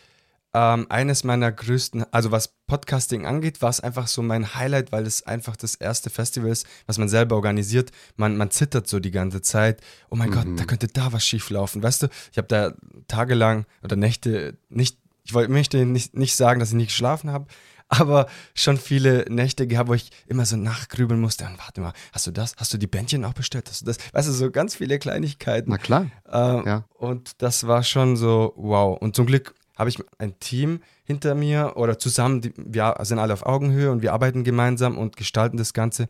[0.53, 5.07] ähm, eines meiner größten, also was Podcasting angeht, war es einfach so mein Highlight, weil
[5.07, 7.91] es einfach das erste Festival ist, was man selber organisiert.
[8.17, 9.81] Man, man zittert so die ganze Zeit.
[10.11, 10.35] Oh mein mhm.
[10.35, 11.83] Gott, da könnte da was schief laufen.
[11.83, 12.73] Weißt du, ich habe da
[13.07, 17.47] tagelang oder Nächte nicht, ich wollte, möchte nicht, nicht sagen, dass ich nicht geschlafen habe,
[17.91, 21.45] aber schon viele Nächte gehabt, wo ich immer so nachgrübeln musste.
[21.45, 22.55] Und warte mal, hast du das?
[22.57, 23.69] Hast du die Bändchen auch bestellt?
[23.69, 23.99] Hast du das?
[24.13, 25.71] Weißt du, so ganz viele Kleinigkeiten.
[25.71, 26.07] Na klar.
[26.29, 26.37] Äh,
[26.67, 26.85] ja.
[26.95, 28.97] Und das war schon so, wow.
[29.01, 33.33] Und zum Glück habe ich ein Team hinter mir oder zusammen, die, wir sind alle
[33.33, 36.09] auf Augenhöhe und wir arbeiten gemeinsam und gestalten das Ganze.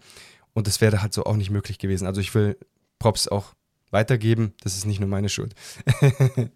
[0.53, 2.07] Und das wäre halt so auch nicht möglich gewesen.
[2.07, 2.59] Also ich will
[2.99, 3.55] Props auch
[3.93, 4.55] weitergeben.
[4.63, 5.55] Das ist nicht nur meine Schuld.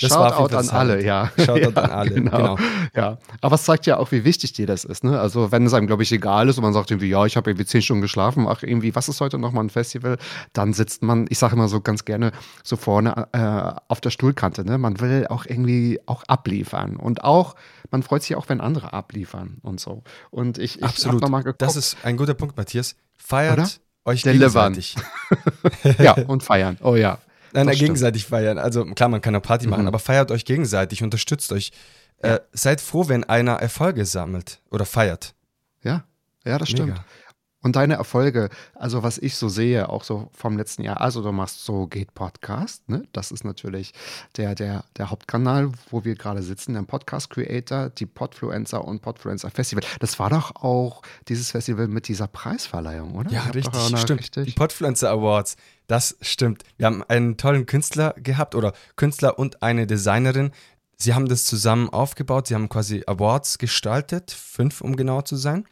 [0.00, 1.30] Das Shoutout an alle, ja.
[1.38, 2.36] Shoutout ja, an alle, genau.
[2.36, 2.58] genau.
[2.94, 5.04] Ja, aber es zeigt ja auch, wie wichtig dir das ist.
[5.04, 5.18] Ne?
[5.18, 7.50] Also wenn es einem, glaube ich, egal ist und man sagt irgendwie, ja, ich habe
[7.50, 10.18] irgendwie zehn Stunden geschlafen, ach irgendwie, was ist heute nochmal ein Festival?
[10.52, 14.64] Dann sitzt man, ich sage immer so ganz gerne, so vorne äh, auf der Stuhlkante.
[14.64, 14.78] Ne?
[14.78, 17.54] Man will auch irgendwie auch abliefern und auch,
[17.90, 20.02] man freut sich auch, wenn andere abliefern und so.
[20.30, 21.28] Und ich, ich Absolut.
[21.28, 22.96] Mal geguckt, das ist ein guter Punkt, Matthias.
[23.16, 23.68] Feiert Oder?
[24.04, 24.72] euch Delivern.
[24.72, 24.96] gegenseitig.
[25.98, 26.78] ja, und feiern.
[26.82, 27.18] Oh ja.
[27.52, 28.58] Nein, nein gegenseitig feiern.
[28.58, 29.70] Also klar, man kann eine Party mhm.
[29.70, 31.72] machen, aber feiert euch gegenseitig, unterstützt euch.
[32.22, 32.36] Ja.
[32.36, 35.34] Äh, seid froh, wenn einer Erfolge sammelt oder feiert.
[35.82, 36.04] Ja,
[36.44, 36.90] ja, das stimmt.
[36.90, 37.04] Mega.
[37.62, 41.30] Und deine Erfolge, also was ich so sehe, auch so vom letzten Jahr, also du
[41.30, 43.04] machst so Geht Podcast, ne?
[43.12, 43.92] Das ist natürlich
[44.36, 49.50] der, der, der Hauptkanal, wo wir gerade sitzen, der Podcast Creator, die Podfluencer und Podfluencer
[49.50, 49.84] Festival.
[50.00, 53.30] Das war doch auch dieses Festival mit dieser Preisverleihung, oder?
[53.30, 54.20] Ja, richtig, stimmt.
[54.20, 56.64] Richtig die Podfluencer Awards, das stimmt.
[56.78, 60.50] Wir haben einen tollen Künstler gehabt oder Künstler und eine Designerin.
[60.96, 65.64] Sie haben das zusammen aufgebaut, sie haben quasi Awards gestaltet, fünf um genau zu sein.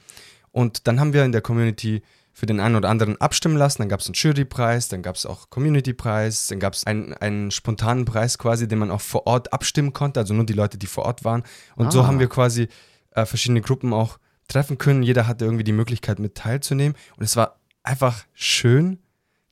[0.53, 3.83] Und dann haben wir in der Community für den einen oder anderen abstimmen lassen.
[3.83, 7.51] Dann gab es einen Jurypreis, dann gab es auch Community-Preis, dann gab es einen, einen
[7.51, 10.87] spontanen Preis quasi, den man auch vor Ort abstimmen konnte, also nur die Leute, die
[10.87, 11.43] vor Ort waren.
[11.77, 11.91] Und ah.
[11.91, 12.69] so haben wir quasi
[13.11, 15.03] äh, verschiedene Gruppen auch treffen können.
[15.03, 16.97] Jeder hatte irgendwie die Möglichkeit mit teilzunehmen.
[17.17, 18.99] Und es war einfach schön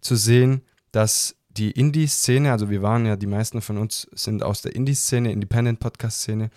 [0.01, 4.63] zu sehen, dass die Indie-Szene, also wir waren ja, die meisten von uns sind aus
[4.63, 6.51] der Indie-Szene, Independent-Podcast-Szene,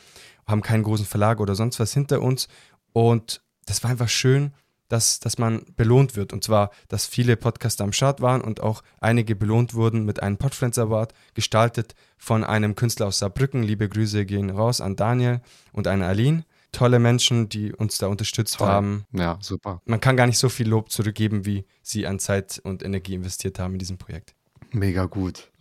[0.47, 2.47] haben keinen großen Verlag oder sonst was hinter uns.
[2.93, 4.51] Und das war einfach schön,
[4.89, 6.33] dass, dass man belohnt wird.
[6.33, 10.37] Und zwar, dass viele Podcaster am Start waren und auch einige belohnt wurden mit einem
[10.37, 13.63] Podfriends Award, gestaltet von einem Künstler aus Saarbrücken.
[13.63, 15.39] Liebe Grüße gehen raus an Daniel
[15.71, 16.43] und an Aline.
[16.73, 18.67] Tolle Menschen, die uns da unterstützt Toll.
[18.67, 19.05] haben.
[19.13, 19.81] Ja, super.
[19.85, 23.57] Man kann gar nicht so viel Lob zurückgeben, wie sie an Zeit und Energie investiert
[23.57, 24.35] haben in diesem Projekt.
[24.73, 25.51] Mega gut.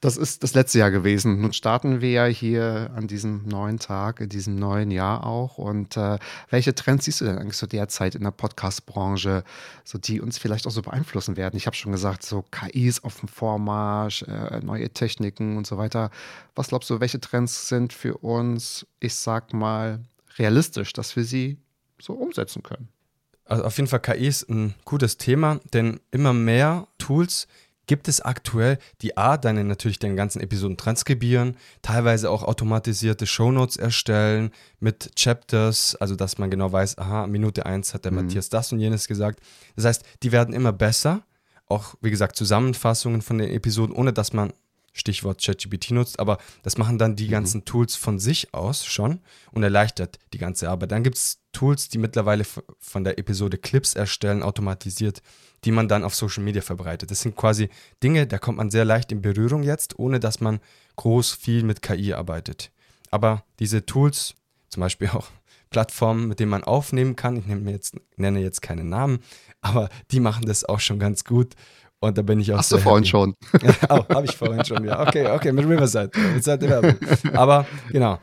[0.00, 1.40] Das ist das letzte Jahr gewesen.
[1.40, 5.56] Nun starten wir ja hier an diesem neuen Tag, in diesem neuen Jahr auch.
[5.56, 6.18] Und äh,
[6.50, 9.44] welche Trends siehst du denn eigentlich so derzeit in der Podcast-Branche,
[9.84, 11.56] so die uns vielleicht auch so beeinflussen werden?
[11.56, 16.10] Ich habe schon gesagt, so KIs auf dem Vormarsch, äh, neue Techniken und so weiter.
[16.56, 20.00] Was glaubst du, welche Trends sind für uns, ich sag mal,
[20.38, 21.56] realistisch, dass wir sie
[22.00, 22.88] so umsetzen können?
[23.44, 27.48] Also auf jeden Fall KI ist ein gutes Thema, denn immer mehr Tools
[27.88, 33.76] gibt es aktuell, die A, deine natürlich deine ganzen Episoden transkribieren, teilweise auch automatisierte Shownotes
[33.76, 38.22] erstellen mit Chapters, also dass man genau weiß, aha, Minute 1 hat der mhm.
[38.22, 39.40] Matthias das und jenes gesagt.
[39.74, 41.24] Das heißt, die werden immer besser,
[41.66, 44.52] auch wie gesagt Zusammenfassungen von den Episoden, ohne dass man
[44.92, 47.32] Stichwort ChatGPT nutzt, aber das machen dann die mhm.
[47.32, 49.20] ganzen Tools von sich aus schon
[49.52, 50.92] und erleichtert die ganze Arbeit.
[50.92, 52.44] Dann gibt es Tools, die mittlerweile
[52.78, 55.22] von der Episode Clips erstellen, automatisiert,
[55.64, 57.10] die man dann auf Social Media verbreitet.
[57.10, 57.68] Das sind quasi
[58.00, 60.60] Dinge, da kommt man sehr leicht in Berührung jetzt, ohne dass man
[60.94, 62.70] groß viel mit KI arbeitet.
[63.10, 64.36] Aber diese Tools,
[64.68, 65.26] zum Beispiel auch
[65.70, 69.18] Plattformen, mit denen man aufnehmen kann, ich nenne jetzt, nenne jetzt keine Namen,
[69.60, 71.54] aber die machen das auch schon ganz gut.
[71.98, 73.34] Und da bin ich auch Hast du vorhin schon?
[73.88, 75.04] oh, habe ich vorhin schon, ja.
[75.04, 76.12] Okay, okay, mit Riverside.
[77.32, 78.20] Aber genau.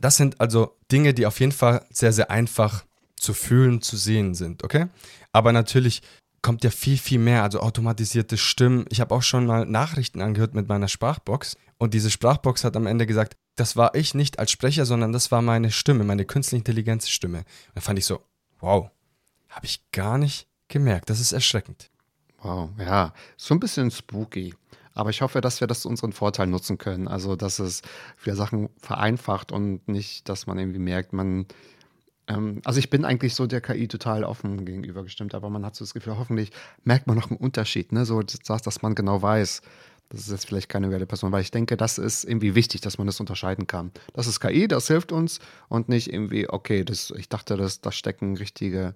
[0.00, 2.84] Das sind also Dinge, die auf jeden Fall sehr, sehr einfach
[3.16, 4.86] zu fühlen, zu sehen sind, okay?
[5.32, 6.02] Aber natürlich
[6.42, 8.86] kommt ja viel, viel mehr, also automatisierte Stimmen.
[8.88, 12.86] Ich habe auch schon mal Nachrichten angehört mit meiner Sprachbox und diese Sprachbox hat am
[12.86, 16.60] Ende gesagt, das war ich nicht als Sprecher, sondern das war meine Stimme, meine künstliche
[16.60, 17.38] Intelligenzstimme.
[17.38, 18.22] Und da fand ich so,
[18.60, 18.90] wow,
[19.50, 21.10] habe ich gar nicht gemerkt.
[21.10, 21.90] Das ist erschreckend.
[22.42, 24.54] Wow, ja, so ein bisschen spooky.
[24.94, 27.08] Aber ich hoffe, dass wir das zu unseren Vorteil nutzen können.
[27.08, 27.82] Also, dass es
[28.16, 31.46] viele Sachen vereinfacht und nicht, dass man irgendwie merkt, man
[32.30, 35.74] ähm, also ich bin eigentlich so der KI total offen gegenüber gestimmt, aber man hat
[35.74, 36.50] so das Gefühl, hoffentlich
[36.84, 38.04] merkt man noch einen Unterschied, ne?
[38.04, 39.62] So, dass, dass man genau weiß,
[40.10, 42.98] das ist jetzt vielleicht keine reelle Person, weil ich denke, das ist irgendwie wichtig, dass
[42.98, 43.92] man das unterscheiden kann.
[44.12, 47.92] Das ist KI, das hilft uns und nicht irgendwie, okay, das, ich dachte, das, da
[47.92, 48.94] stecken richtige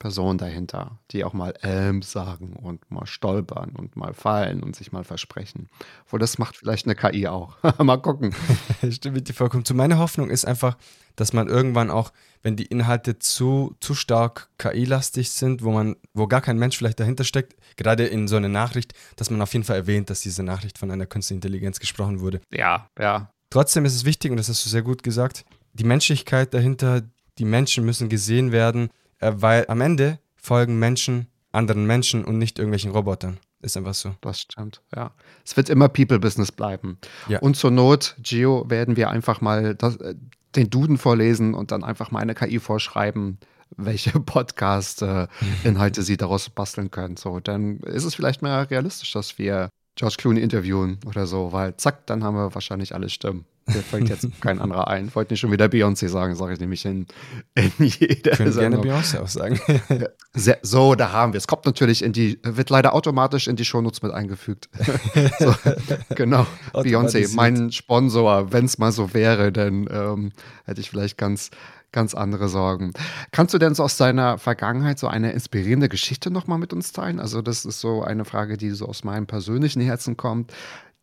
[0.00, 4.92] Person dahinter, die auch mal ähm sagen und mal stolpern und mal fallen und sich
[4.92, 5.68] mal versprechen.
[6.08, 7.58] Wo das macht vielleicht eine KI auch.
[7.78, 8.34] mal gucken.
[8.90, 9.74] Stimmt dir vollkommen zu.
[9.74, 10.78] Meine Hoffnung ist einfach,
[11.16, 16.26] dass man irgendwann auch, wenn die Inhalte zu, zu stark KI-lastig sind, wo man, wo
[16.26, 19.66] gar kein Mensch vielleicht dahinter steckt, gerade in so einer Nachricht, dass man auf jeden
[19.66, 22.40] Fall erwähnt, dass diese Nachricht von einer künstlichen Intelligenz gesprochen wurde.
[22.50, 23.30] Ja, ja.
[23.50, 27.02] Trotzdem ist es wichtig, und das hast du sehr gut gesagt, die Menschlichkeit dahinter,
[27.36, 28.88] die Menschen müssen gesehen werden
[29.20, 33.38] weil am Ende folgen Menschen anderen Menschen und nicht irgendwelchen Robotern.
[33.62, 34.14] Ist einfach so.
[34.22, 35.10] Das stimmt, ja.
[35.44, 36.98] Es wird immer People-Business bleiben.
[37.28, 37.40] Ja.
[37.40, 40.14] Und zur Not, Gio, werden wir einfach mal das, äh,
[40.56, 43.38] den Duden vorlesen und dann einfach mal eine KI vorschreiben,
[43.76, 47.18] welche Podcast-Inhalte sie daraus basteln können.
[47.18, 51.76] So, dann ist es vielleicht mehr realistisch, dass wir George Clooney interviewen oder so, weil
[51.76, 53.44] zack, dann haben wir wahrscheinlich alle Stimmen.
[53.66, 55.14] Mir fällt jetzt kein anderer ein.
[55.14, 57.06] Wollte nicht schon wieder Beyoncé sagen, sage ich nämlich in,
[57.54, 58.82] in jeder Können Sendung.
[58.82, 59.60] gerne Beyoncé auch sagen.
[60.62, 61.46] so, da haben wir es.
[61.46, 64.68] Kommt natürlich in die, wird leider automatisch in die Shownotes mit eingefügt.
[65.38, 65.54] so,
[66.14, 66.46] genau.
[66.72, 70.32] Beyoncé, mein Sponsor, wenn es mal so wäre, dann ähm,
[70.64, 71.50] hätte ich vielleicht ganz
[71.92, 72.92] ganz andere Sorgen.
[73.32, 77.18] Kannst du denn so aus deiner Vergangenheit so eine inspirierende Geschichte nochmal mit uns teilen?
[77.18, 80.52] Also, das ist so eine Frage, die so aus meinem persönlichen Herzen kommt,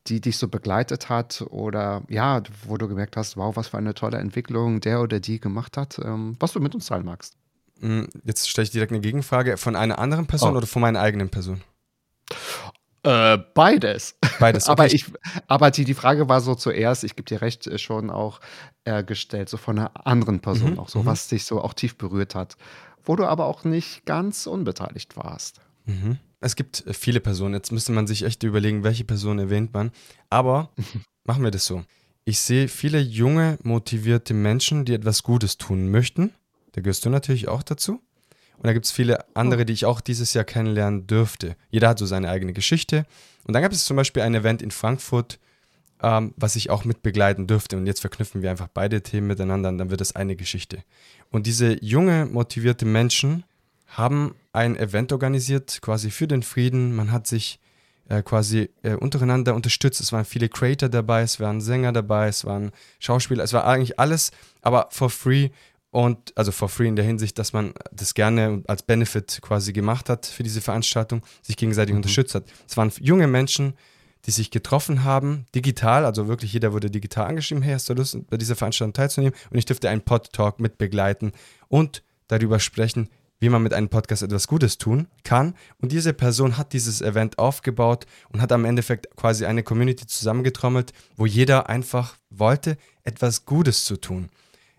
[0.09, 3.93] die dich so begleitet hat oder ja, wo du gemerkt hast, wow, was für eine
[3.93, 7.35] tolle Entwicklung der oder die gemacht hat, ähm, was du mit uns teilen magst.
[7.79, 9.57] Hm, jetzt stelle ich direkt eine Gegenfrage.
[9.57, 10.57] Von einer anderen Person oh.
[10.57, 11.61] oder von meiner eigenen Person?
[13.03, 14.15] Äh, beides.
[14.39, 14.65] Beides.
[14.67, 14.71] Okay.
[14.71, 15.05] aber ich,
[15.47, 18.39] aber die, die Frage war so zuerst, ich gebe dir recht, äh, schon auch
[18.83, 20.79] äh, gestellt, so von einer anderen Person mhm.
[20.79, 21.05] auch, so mhm.
[21.05, 22.57] was dich so auch tief berührt hat,
[23.03, 25.61] wo du aber auch nicht ganz unbeteiligt warst.
[25.85, 26.17] Mhm.
[26.39, 27.53] Es gibt äh, viele Personen.
[27.53, 29.91] Jetzt müsste man sich echt überlegen, welche Person erwähnt man.
[30.29, 30.71] Aber
[31.23, 31.83] machen wir das so.
[32.25, 36.33] Ich sehe viele junge, motivierte Menschen, die etwas Gutes tun möchten.
[36.73, 38.01] Da gehörst du natürlich auch dazu.
[38.57, 41.55] Und da gibt es viele andere, die ich auch dieses Jahr kennenlernen dürfte.
[41.69, 43.05] Jeder hat so seine eigene Geschichte.
[43.45, 45.39] Und dann gab es zum Beispiel ein Event in Frankfurt,
[46.01, 47.77] ähm, was ich auch mit begleiten dürfte.
[47.77, 50.83] Und jetzt verknüpfen wir einfach beide Themen miteinander und dann wird es eine Geschichte.
[51.31, 53.43] Und diese junge, motivierte Menschen
[53.87, 56.95] haben ein Event organisiert, quasi für den Frieden.
[56.95, 57.59] Man hat sich
[58.09, 60.01] äh, quasi äh, untereinander unterstützt.
[60.01, 63.99] Es waren viele Creator dabei, es waren Sänger dabei, es waren Schauspieler, es war eigentlich
[63.99, 65.49] alles, aber for free
[65.91, 70.09] und also for free in der Hinsicht, dass man das gerne als Benefit quasi gemacht
[70.09, 71.97] hat für diese Veranstaltung, sich gegenseitig mhm.
[71.97, 72.45] unterstützt hat.
[72.67, 73.73] Es waren junge Menschen,
[74.25, 78.17] die sich getroffen haben, digital, also wirklich jeder wurde digital angeschrieben, hey, hast du Lust,
[78.29, 79.33] bei dieser Veranstaltung teilzunehmen?
[79.51, 81.31] Und ich dürfte einen Pod-Talk mit begleiten
[81.69, 85.53] und darüber sprechen, wie man mit einem Podcast etwas Gutes tun kann.
[85.79, 90.93] Und diese Person hat dieses Event aufgebaut und hat am Endeffekt quasi eine Community zusammengetrommelt,
[91.15, 94.29] wo jeder einfach wollte, etwas Gutes zu tun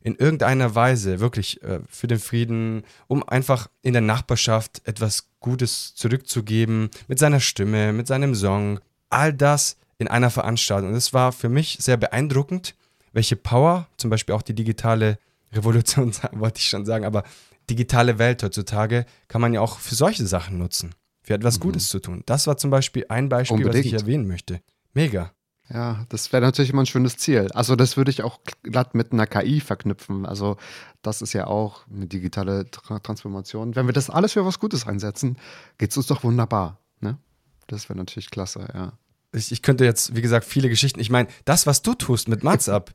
[0.02, 5.94] in irgendeiner Weise wirklich äh, für den Frieden, um einfach in der Nachbarschaft etwas Gutes
[5.94, 10.90] zurückzugeben, mit seiner Stimme, mit seinem Song, all das in einer Veranstaltung.
[10.90, 12.74] Und es war für mich sehr beeindruckend,
[13.12, 15.18] welche Power, zum Beispiel auch die digitale
[15.52, 17.24] Revolution, wollte ich schon sagen, aber
[17.68, 21.62] digitale Welt heutzutage kann man ja auch für solche Sachen nutzen, für etwas mhm.
[21.62, 22.22] Gutes zu tun.
[22.26, 23.84] Das war zum Beispiel ein Beispiel, Unbedingt.
[23.84, 24.60] was ich erwähnen möchte.
[24.94, 25.32] Mega.
[25.72, 27.48] Ja, das wäre natürlich immer ein schönes Ziel.
[27.52, 30.24] Also das würde ich auch glatt mit einer KI verknüpfen.
[30.24, 30.56] Also
[31.02, 33.76] das ist ja auch eine digitale Tra Transformation.
[33.76, 35.36] Wenn wir das alles für was Gutes einsetzen,
[35.76, 36.80] geht es uns doch wunderbar.
[37.00, 37.18] Ne?
[37.66, 38.92] Das wäre natürlich klasse, ja.
[39.32, 41.00] Ich, ich, könnte jetzt, wie gesagt, viele Geschichten.
[41.00, 42.94] Ich meine, das, was du tust mit Mats ab,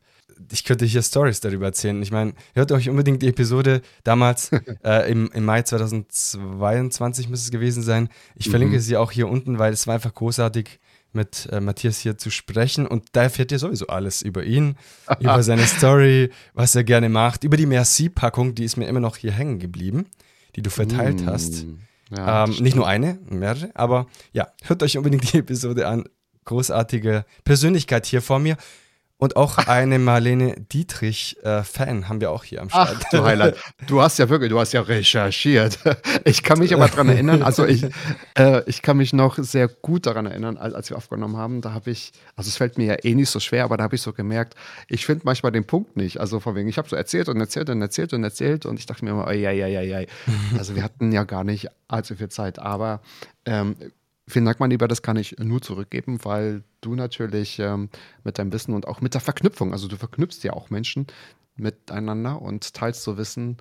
[0.51, 2.01] ich könnte hier Stories darüber erzählen.
[2.01, 4.51] Ich meine, hört euch unbedingt die Episode damals
[4.83, 8.09] äh, im, im Mai 2022 müsste es gewesen sein.
[8.35, 8.81] Ich verlinke mhm.
[8.81, 10.79] sie auch hier unten, weil es war einfach großartig
[11.13, 12.87] mit äh, Matthias hier zu sprechen.
[12.87, 14.75] Und da erfährt ihr sowieso alles über ihn,
[15.19, 19.17] über seine Story, was er gerne macht, über die Merci-Packung, die ist mir immer noch
[19.17, 20.07] hier hängen geblieben,
[20.55, 21.65] die du verteilt mm, hast.
[22.15, 26.03] Ja, ähm, nicht nur eine, mehrere, aber ja, hört euch unbedingt die Episode an.
[26.45, 28.57] Großartige Persönlichkeit hier vor mir.
[29.23, 32.97] Und auch eine Marlene Dietrich-Fan äh, haben wir auch hier am Start.
[32.99, 33.55] Ach, du Highlight.
[33.87, 35.79] Du hast ja wirklich, du hast ja recherchiert.
[36.25, 37.85] Ich kann mich aber daran erinnern, also ich,
[38.37, 41.73] äh, ich kann mich noch sehr gut daran erinnern, als, als wir aufgenommen haben, da
[41.73, 44.01] habe ich, also es fällt mir ja eh nicht so schwer, aber da habe ich
[44.01, 44.55] so gemerkt,
[44.87, 46.19] ich finde manchmal den Punkt nicht.
[46.19, 48.85] Also von wegen, ich habe so erzählt und erzählt und erzählt und erzählt und ich
[48.85, 50.07] dachte mir immer, oi, oi, oi, oi.
[50.57, 53.01] Also wir hatten ja gar nicht allzu viel Zeit, aber
[53.45, 53.75] ähm,
[54.27, 57.89] Vielen Dank, mein Lieber, das kann ich nur zurückgeben, weil du natürlich ähm,
[58.23, 61.07] mit deinem Wissen und auch mit der Verknüpfung, also du verknüpfst ja auch Menschen
[61.55, 63.57] miteinander und teilst so Wissen,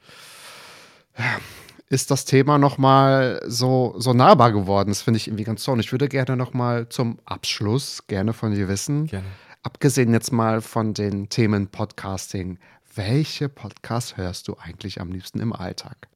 [1.89, 4.89] ist das Thema nochmal so, so nahbar geworden.
[4.89, 5.75] Das finde ich irgendwie ganz toll.
[5.75, 9.27] Und ich würde gerne nochmal zum Abschluss gerne von dir wissen, gerne.
[9.63, 12.59] abgesehen jetzt mal von den Themen Podcasting,
[12.95, 16.09] welche Podcasts hörst du eigentlich am liebsten im Alltag?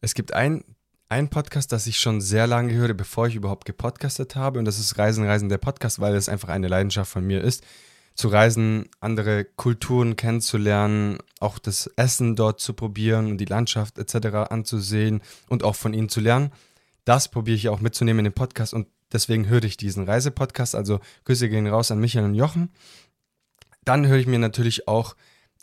[0.00, 0.64] Es gibt ein
[1.08, 4.58] ein Podcast, das ich schon sehr lange höre, bevor ich überhaupt gepodcastet habe.
[4.58, 7.64] Und das ist Reisen, Reisen, der Podcast, weil es einfach eine Leidenschaft von mir ist.
[8.14, 14.50] Zu reisen, andere Kulturen kennenzulernen, auch das Essen dort zu probieren und die Landschaft etc.
[14.50, 16.50] anzusehen und auch von ihnen zu lernen.
[17.04, 20.74] Das probiere ich auch mitzunehmen in den Podcast und deswegen höre ich diesen Reisepodcast.
[20.74, 22.70] Also Grüße gehen raus an Michael und Jochen.
[23.84, 25.14] Dann höre ich mir natürlich auch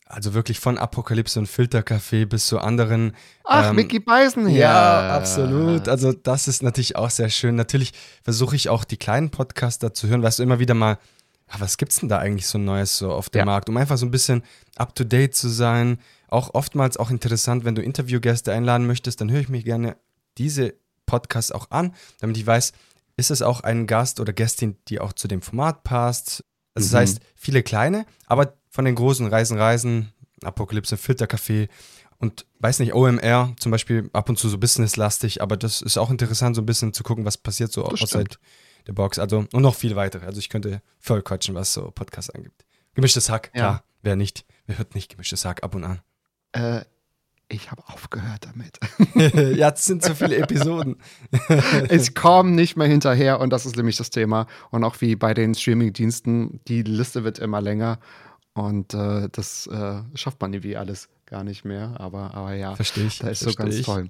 [0.05, 3.13] also wirklich von Apokalypse und Filterkaffee bis zu anderen.
[3.43, 4.55] Ach, ähm, Mickey Beisenherz.
[4.55, 5.87] Ja, absolut.
[5.87, 7.55] Also das ist natürlich auch sehr schön.
[7.55, 10.99] Natürlich versuche ich auch die kleinen Podcaster zu hören, weißt du, immer wieder mal,
[11.47, 13.45] ah, was gibt's denn da eigentlich so Neues so auf dem ja.
[13.45, 14.43] Markt, um einfach so ein bisschen
[14.75, 15.99] up-to-date zu sein.
[16.27, 19.97] Auch oftmals auch interessant, wenn du Interviewgäste einladen möchtest, dann höre ich mir gerne
[20.37, 20.75] diese
[21.07, 22.73] Podcasts auch an, damit ich weiß,
[23.17, 26.43] ist es auch ein Gast oder Gästin, die auch zu dem Format passt.
[26.75, 26.91] Also mhm.
[26.91, 30.11] das heißt, viele kleine, aber von den großen Reisen, Reisen,
[30.43, 31.69] Apokalypse, Filterkaffee
[32.17, 36.11] und weiß nicht, OMR zum Beispiel ab und zu so businesslastig, aber das ist auch
[36.11, 38.45] interessant, so ein bisschen zu gucken, was passiert so das außerhalb stimmt.
[38.87, 39.17] der Box.
[39.17, 40.25] Also und noch viel weitere.
[40.25, 42.65] Also ich könnte voll quatschen, was so Podcasts angibt.
[42.95, 43.59] Gemischtes Hack, ja.
[43.59, 43.83] klar.
[44.01, 46.01] Wer nicht, wer hört nicht gemischtes Hack ab und an?
[46.51, 46.81] Äh,
[47.47, 48.77] ich habe aufgehört damit.
[49.57, 50.97] ja, es sind zu viele Episoden.
[51.89, 54.47] ich komme nicht mehr hinterher und das ist nämlich das Thema.
[54.69, 57.99] Und auch wie bei den Streaming-Diensten, die Liste wird immer länger
[58.55, 61.95] und äh, das äh, schafft man irgendwie alles gar nicht mehr.
[61.99, 63.19] Aber, aber ja, verstehe ich.
[63.19, 63.85] Da ist so ganz ich.
[63.85, 64.09] toll.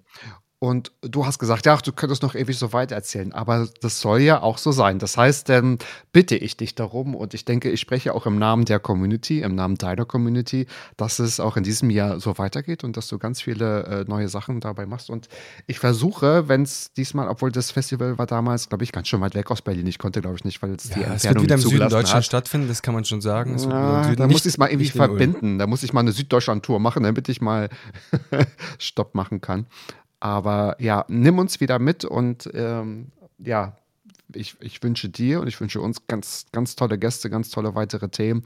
[0.65, 4.21] Und du hast gesagt, ja, du könntest noch ewig so weit erzählen, aber das soll
[4.21, 4.97] ja auch so sein.
[4.97, 5.77] Das heißt, dann
[6.11, 9.53] bitte ich dich darum und ich denke, ich spreche auch im Namen der Community, im
[9.53, 10.65] Namen deiner Community,
[10.97, 14.27] dass es auch in diesem Jahr so weitergeht und dass du ganz viele äh, neue
[14.27, 15.11] Sachen dabei machst.
[15.11, 15.27] Und
[15.67, 19.35] ich versuche, wenn es diesmal, obwohl das Festival war damals, glaube ich, ganz schön weit
[19.35, 19.85] weg aus Berlin.
[19.85, 21.79] Ich konnte, glaube ich, nicht, weil es ja, die Entfernung es wird wieder im Süden
[21.81, 22.25] Deutschland hat.
[22.25, 23.55] stattfinden, das kann man schon sagen.
[23.59, 25.59] Ja, da muss ich es mal irgendwie verbinden.
[25.59, 27.69] Da muss ich mal eine Süddeutschland-Tour machen, damit ich mal
[28.79, 29.67] Stopp machen kann.
[30.25, 33.77] Aber ja, nimm uns wieder mit und ähm, ja,
[34.33, 38.09] ich, ich wünsche dir und ich wünsche uns ganz, ganz tolle Gäste, ganz tolle weitere
[38.09, 38.43] Themen.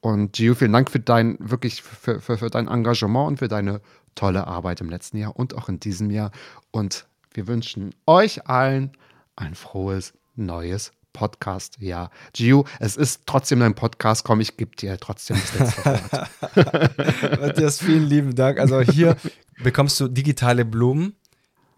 [0.00, 3.80] Und Gio, vielen Dank für dein, wirklich für, für, für dein Engagement und für deine
[4.16, 6.32] tolle Arbeit im letzten Jahr und auch in diesem Jahr.
[6.72, 8.90] Und wir wünschen euch allen
[9.36, 11.76] ein frohes neues Podcast.
[11.78, 14.24] Ja, Gio, es ist trotzdem ein Podcast.
[14.24, 17.40] Komm, ich gebe dir trotzdem das letzte Wort.
[17.40, 18.58] Matthias, vielen lieben Dank.
[18.58, 19.16] Also hier
[19.62, 21.14] bekommst du digitale Blumen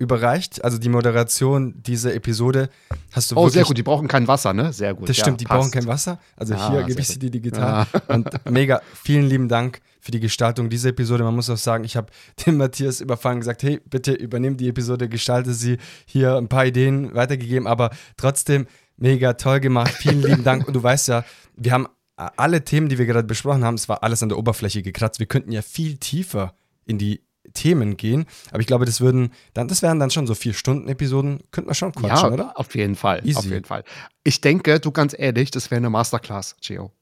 [0.02, 0.62] überreicht.
[0.64, 2.68] Also die Moderation dieser Episode
[3.12, 3.78] hast du Oh, sehr gut.
[3.78, 4.72] Die brauchen kein Wasser, ne?
[4.72, 5.08] Sehr gut.
[5.08, 5.60] Das stimmt, ja, die passt.
[5.60, 6.18] brauchen kein Wasser.
[6.36, 7.86] Also ah, hier gebe ich sie dir digital.
[7.92, 8.14] Ja.
[8.14, 11.24] Und mega, vielen lieben Dank für die Gestaltung dieser Episode.
[11.24, 12.08] Man muss auch sagen, ich habe
[12.46, 17.14] dem Matthias überfallen gesagt, hey, bitte übernimm die Episode, gestalte sie, hier ein paar Ideen
[17.14, 19.92] weitergegeben, aber trotzdem mega toll gemacht.
[19.92, 20.66] Vielen lieben Dank.
[20.66, 21.24] Und du weißt ja,
[21.56, 21.86] wir haben
[22.16, 25.18] alle Themen, die wir gerade besprochen haben, es war alles an der Oberfläche gekratzt.
[25.18, 27.22] Wir könnten ja viel tiefer in die
[27.55, 28.26] Themen gehen.
[28.50, 31.40] Aber ich glaube, das würden dann, das wären dann schon so vier Stunden Episoden.
[31.50, 32.59] Könnten wir schon quatschen, ja, oder?
[32.59, 33.20] Auf jeden Fall.
[33.24, 33.38] Easy.
[33.38, 33.85] Auf jeden Fall.
[34.24, 36.92] Ich denke, du ganz ehrlich, das wäre eine Masterclass, Geo.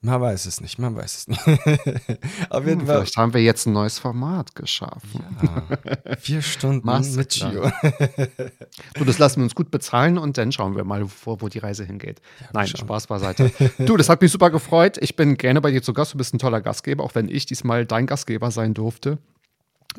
[0.00, 1.40] Man weiß es nicht, man weiß es nicht.
[2.50, 2.98] Auf jeden hm, Fall.
[2.98, 5.24] Vielleicht haben wir jetzt ein neues Format geschaffen.
[5.42, 7.68] Ja, vier Stunden mit Gio.
[8.94, 11.58] du, das lassen wir uns gut bezahlen und dann schauen wir mal, wo, wo die
[11.58, 12.20] Reise hingeht.
[12.40, 12.82] Ja, Nein, schauen.
[12.82, 13.50] Spaß beiseite.
[13.78, 14.98] du, das hat mich super gefreut.
[15.00, 16.14] Ich bin gerne bei dir zu Gast.
[16.14, 19.18] Du bist ein toller Gastgeber, auch wenn ich diesmal dein Gastgeber sein durfte.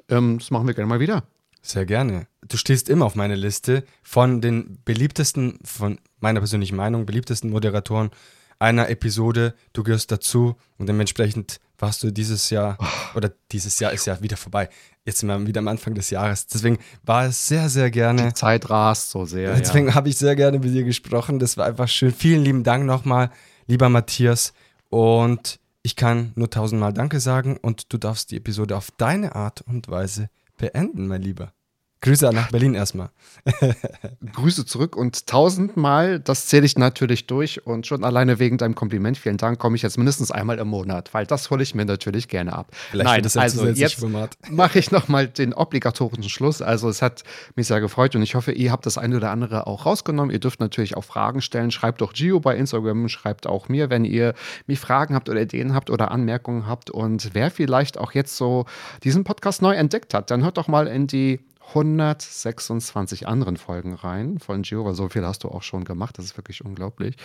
[0.07, 1.23] Ähm, das machen wir gerne mal wieder.
[1.61, 2.27] Sehr gerne.
[2.47, 8.11] Du stehst immer auf meiner Liste von den beliebtesten, von meiner persönlichen Meinung, beliebtesten Moderatoren
[8.59, 9.53] einer Episode.
[9.73, 13.17] Du gehörst dazu und dementsprechend warst du dieses Jahr, oh.
[13.17, 14.69] oder dieses Jahr ist ja wieder vorbei.
[15.05, 16.47] Jetzt sind wir wieder am Anfang des Jahres.
[16.47, 18.27] Deswegen war es sehr, sehr gerne.
[18.27, 19.55] Die Zeit rast so sehr.
[19.55, 19.95] Deswegen ja.
[19.95, 21.39] habe ich sehr gerne mit dir gesprochen.
[21.39, 22.13] Das war einfach schön.
[22.13, 23.31] Vielen lieben Dank nochmal,
[23.67, 24.53] lieber Matthias.
[24.89, 29.61] Und ich kann nur tausendmal Danke sagen und du darfst die Episode auf deine Art
[29.61, 31.51] und Weise beenden, mein Lieber.
[32.01, 33.09] Grüße nach Berlin erstmal.
[34.33, 39.17] Grüße zurück und tausendmal, das zähle ich natürlich durch und schon alleine wegen deinem Kompliment,
[39.17, 42.29] vielen Dank, komme ich jetzt mindestens einmal im Monat, weil das hole ich mir natürlich
[42.29, 42.67] gerne ab.
[42.91, 44.01] Vielleicht Nein, das also jetzt
[44.49, 46.61] mache ich nochmal den obligatorischen Schluss.
[46.61, 47.23] Also es hat
[47.55, 50.31] mich sehr gefreut und ich hoffe, ihr habt das eine oder andere auch rausgenommen.
[50.31, 51.71] Ihr dürft natürlich auch Fragen stellen.
[51.71, 54.35] Schreibt doch Gio bei Instagram, schreibt auch mir, wenn ihr
[54.67, 58.65] mich Fragen habt oder Ideen habt oder Anmerkungen habt und wer vielleicht auch jetzt so
[59.03, 64.39] diesen Podcast neu entdeckt hat, dann hört doch mal in die 126 anderen Folgen rein
[64.39, 66.17] von Gio, weil so viel hast du auch schon gemacht.
[66.17, 67.15] Das ist wirklich unglaublich.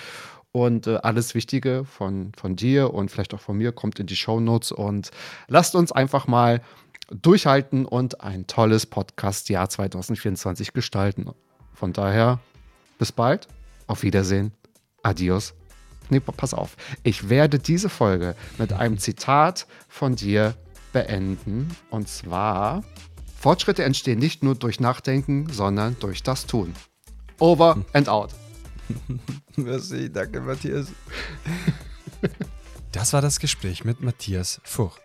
[0.53, 4.17] Und äh, alles Wichtige von, von dir und vielleicht auch von mir kommt in die
[4.17, 5.11] Show Notes und
[5.49, 6.61] lasst uns einfach mal
[7.11, 11.31] durchhalten und ein tolles Podcast-Jahr 2024 gestalten.
[11.73, 12.41] Von daher,
[12.99, 13.49] bis bald,
[13.87, 14.53] auf Wiedersehen,
[15.03, 15.55] adios.
[16.11, 16.77] Nee, pass auf.
[17.03, 20.55] Ich werde diese Folge mit einem Zitat von dir
[20.93, 21.75] beenden.
[21.91, 22.85] Und zwar
[23.45, 26.73] Fortschritte entstehen nicht nur durch Nachdenken, sondern durch das Tun.
[27.39, 28.31] Over and out.
[29.57, 30.87] Merci, danke Matthias.
[32.91, 34.99] Das war das Gespräch mit Matthias Fuch.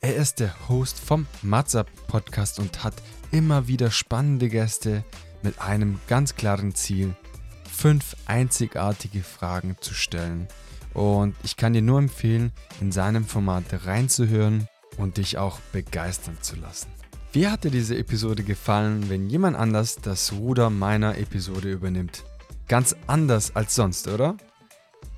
[0.00, 2.94] Er ist der Host vom Matzap Podcast und hat
[3.30, 5.04] immer wieder spannende Gäste
[5.42, 7.14] mit einem ganz klaren Ziel,
[7.70, 10.48] fünf einzigartige Fragen zu stellen.
[10.94, 14.66] Und ich kann dir nur empfehlen, in seinem Format reinzuhören
[14.96, 16.88] und dich auch begeistern zu lassen.
[17.34, 22.24] Wie hat dir diese Episode gefallen, wenn jemand anders das Ruder meiner Episode übernimmt?
[22.68, 24.36] Ganz anders als sonst, oder?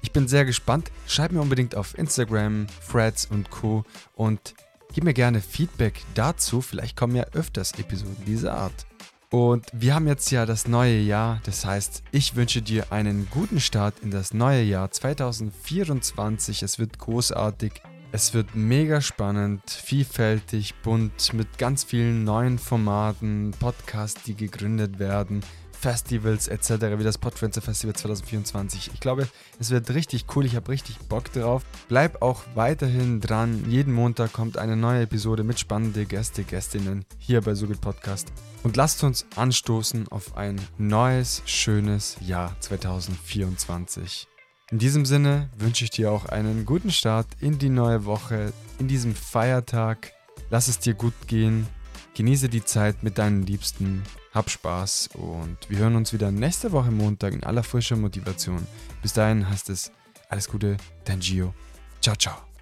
[0.01, 0.93] Ich bin sehr gespannt.
[1.09, 3.85] Schreib mir unbedingt auf Instagram, Threads und Co.
[4.15, 4.55] und
[4.93, 6.61] gib mir gerne Feedback dazu.
[6.61, 8.87] Vielleicht kommen ja öfters Episoden dieser Art.
[9.31, 11.41] Und wir haben jetzt ja das neue Jahr.
[11.47, 16.63] Das heißt, ich wünsche dir einen guten Start in das neue Jahr 2024.
[16.63, 17.73] Es wird großartig.
[18.15, 25.41] Es wird mega spannend, vielfältig, bunt, mit ganz vielen neuen Formaten, Podcasts, die gegründet werden,
[25.73, 28.93] Festivals etc., wie das Podfluencer Festival 2024.
[28.95, 29.27] Ich glaube,
[29.59, 31.65] es wird richtig cool, ich habe richtig Bock drauf.
[31.89, 33.69] Bleib auch weiterhin dran.
[33.69, 38.33] Jeden Montag kommt eine neue Episode mit spannenden Gäste, Gästinnen hier bei Sugit Podcast.
[38.63, 44.29] Und lasst uns anstoßen auf ein neues, schönes Jahr 2024.
[44.71, 48.89] In diesem Sinne wünsche ich dir auch einen guten Start in die neue Woche, in
[48.89, 50.13] diesem Feiertag.
[50.51, 51.67] Lass es dir gut gehen.
[52.15, 54.03] Genieße die Zeit mit deinen Liebsten.
[54.33, 58.67] Hab Spaß und wir hören uns wieder nächste Woche Montag in aller frischer Motivation.
[59.03, 59.93] Bis dahin heißt es
[60.29, 61.55] alles Gute, dein Gio.
[62.01, 62.54] Ciao, ciao.